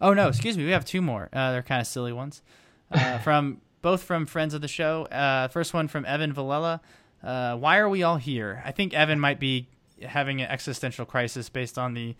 [0.00, 1.28] Oh no, excuse me, we have two more.
[1.32, 2.42] Uh, they're kind of silly ones.
[2.90, 5.04] Uh, from both from friends of the show.
[5.04, 6.80] Uh, first one from Evan Valella.
[7.22, 8.62] Uh, why are we all here?
[8.64, 9.68] I think Evan might be
[10.02, 12.14] having an existential crisis based on the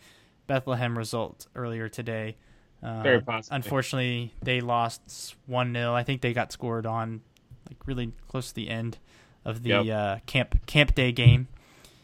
[0.47, 2.37] Bethlehem result earlier today.
[2.83, 3.57] Uh, Very possible.
[3.57, 7.23] Unfortunately, they lost one 0 I think they got scored on
[7.69, 8.99] like really close to the end
[9.45, 9.87] of the yep.
[9.89, 11.49] uh, camp camp day game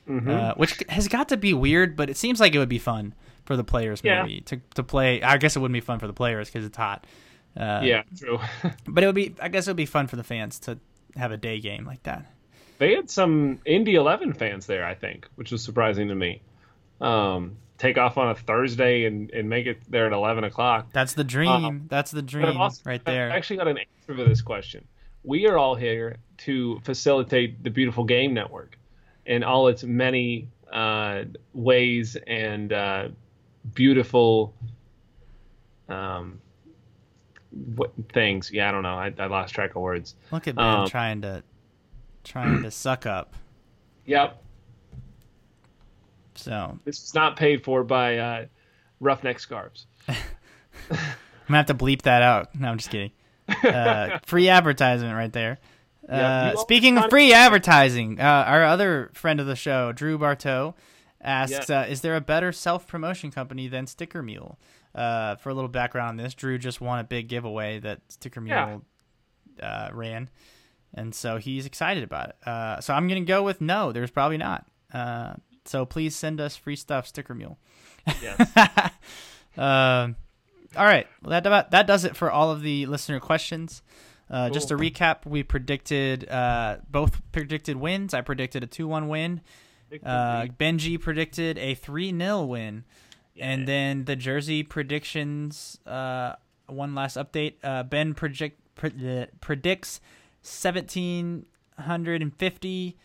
[0.09, 0.31] mm-hmm.
[0.31, 3.15] uh, which has got to be weird, but it seems like it would be fun
[3.45, 4.23] for the players yeah.
[4.23, 5.23] maybe to to play.
[5.23, 7.07] I guess it wouldn't be fun for the players because it's hot.
[7.57, 8.39] Uh, yeah, true.
[8.87, 9.35] but it would be.
[9.41, 10.79] I guess it would be fun for the fans to
[11.17, 12.27] have a day game like that.
[12.83, 16.43] They had some Indy Eleven fans there, I think, which was surprising to me.
[17.01, 20.89] Um, take off on a Thursday and, and make it there at eleven o'clock.
[20.93, 21.65] That's the dream.
[21.65, 23.31] Um, That's the dream also, right there.
[23.31, 24.85] I actually got an answer for this question.
[25.23, 28.77] We are all here to facilitate the beautiful game network
[29.27, 33.09] in all its many uh, ways and uh,
[33.75, 34.55] beautiful
[35.89, 36.41] um,
[37.77, 38.51] what, things.
[38.51, 38.97] Yeah, I don't know.
[38.97, 40.17] I, I, lost track of words.
[40.33, 41.45] Look at Ben um, trying to
[42.25, 43.35] trying to suck up.
[44.07, 44.43] Yep.
[46.35, 48.47] So this is not paid for by uh,
[49.01, 49.87] Roughneck Scarves.
[50.09, 50.17] I'm
[51.47, 52.55] gonna have to bleep that out.
[52.59, 53.13] No, I'm just kidding.
[53.49, 55.59] Uh, free advertisement right there.
[56.09, 60.75] Uh, speaking of free advertising, uh, our other friend of the show, Drew Barteau,
[61.21, 64.59] asks, uh, "Is there a better self promotion company than Sticker Mule?"
[64.95, 68.41] Uh, for a little background on this, Drew just won a big giveaway that Sticker
[68.41, 68.83] Mule
[69.59, 69.67] yeah.
[69.67, 70.29] Uh, ran,
[70.95, 72.37] and so he's excited about it.
[72.47, 73.93] Uh, so I'm gonna go with no.
[73.93, 74.67] There's probably not.
[75.65, 77.59] so please send us free stuff, Sticker Mule.
[78.21, 78.91] Yes.
[79.57, 80.17] Um,
[80.77, 83.83] all right, well, that that does it for all of the listener questions.
[84.31, 84.55] Uh, cool.
[84.55, 88.15] Just to recap, we predicted uh, both predicted wins.
[88.15, 89.43] I predicted a two-one win.
[90.03, 92.85] Uh, Benji predicted a three 0 win,
[93.35, 93.51] yeah.
[93.51, 95.79] and then the jersey predictions.
[95.87, 96.35] Uh,
[96.67, 97.55] one last update.
[97.63, 100.01] Uh, ben project, pre- predicts
[100.43, 101.47] seventeen
[101.79, 102.97] hundred and fifty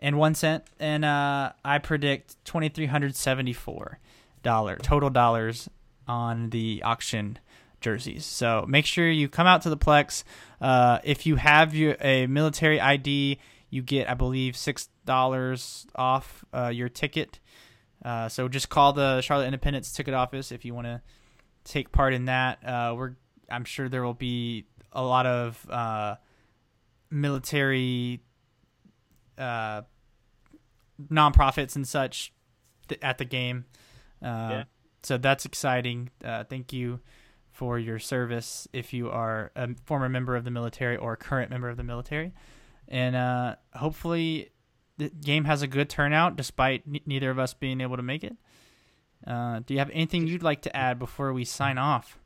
[0.00, 4.00] and one cent, and uh, I predict twenty three hundred seventy four
[4.42, 5.68] dollar total dollars
[6.08, 7.38] on the auction
[7.80, 8.24] jerseys.
[8.24, 10.24] So make sure you come out to the Plex.
[10.60, 13.38] Uh, if you have your a military ID,
[13.70, 17.38] you get I believe six dollars off uh, your ticket.
[18.04, 21.00] Uh, so just call the Charlotte Independence ticket office if you want to
[21.64, 22.64] take part in that.
[22.64, 23.16] Uh, we're
[23.50, 26.16] I'm sure there will be a lot of uh,
[27.10, 28.20] military
[29.38, 29.82] uh,
[31.10, 32.32] nonprofits and such
[32.88, 33.64] th- at the game.
[34.22, 34.64] Uh, yeah.
[35.02, 36.10] So that's exciting.
[36.24, 37.00] Uh, thank you
[37.50, 41.50] for your service if you are a former member of the military or a current
[41.50, 42.32] member of the military.
[42.88, 44.50] And uh, hopefully,
[44.98, 48.24] the game has a good turnout despite n- neither of us being able to make
[48.24, 48.36] it.
[49.26, 52.18] Uh, do you have anything you'd like to add before we sign off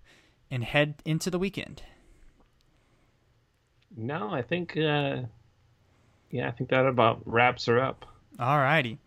[0.51, 1.83] and head into the weekend?
[3.97, 5.23] No, I think, uh,
[6.31, 8.07] yeah, I think that about wraps her up.
[8.39, 8.99] All righty.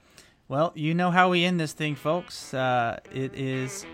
[0.48, 2.54] Well, you know how we end this thing, folks.
[2.54, 3.86] Uh, it is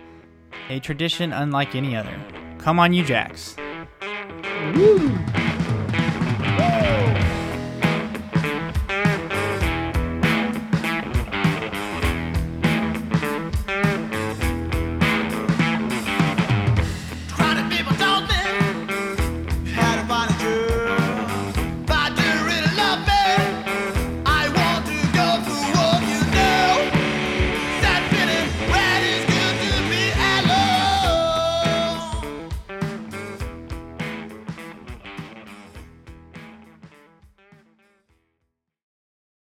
[0.70, 2.20] a tradition unlike any other.
[2.58, 3.56] Come on, you Jacks.
[4.76, 5.18] Woo.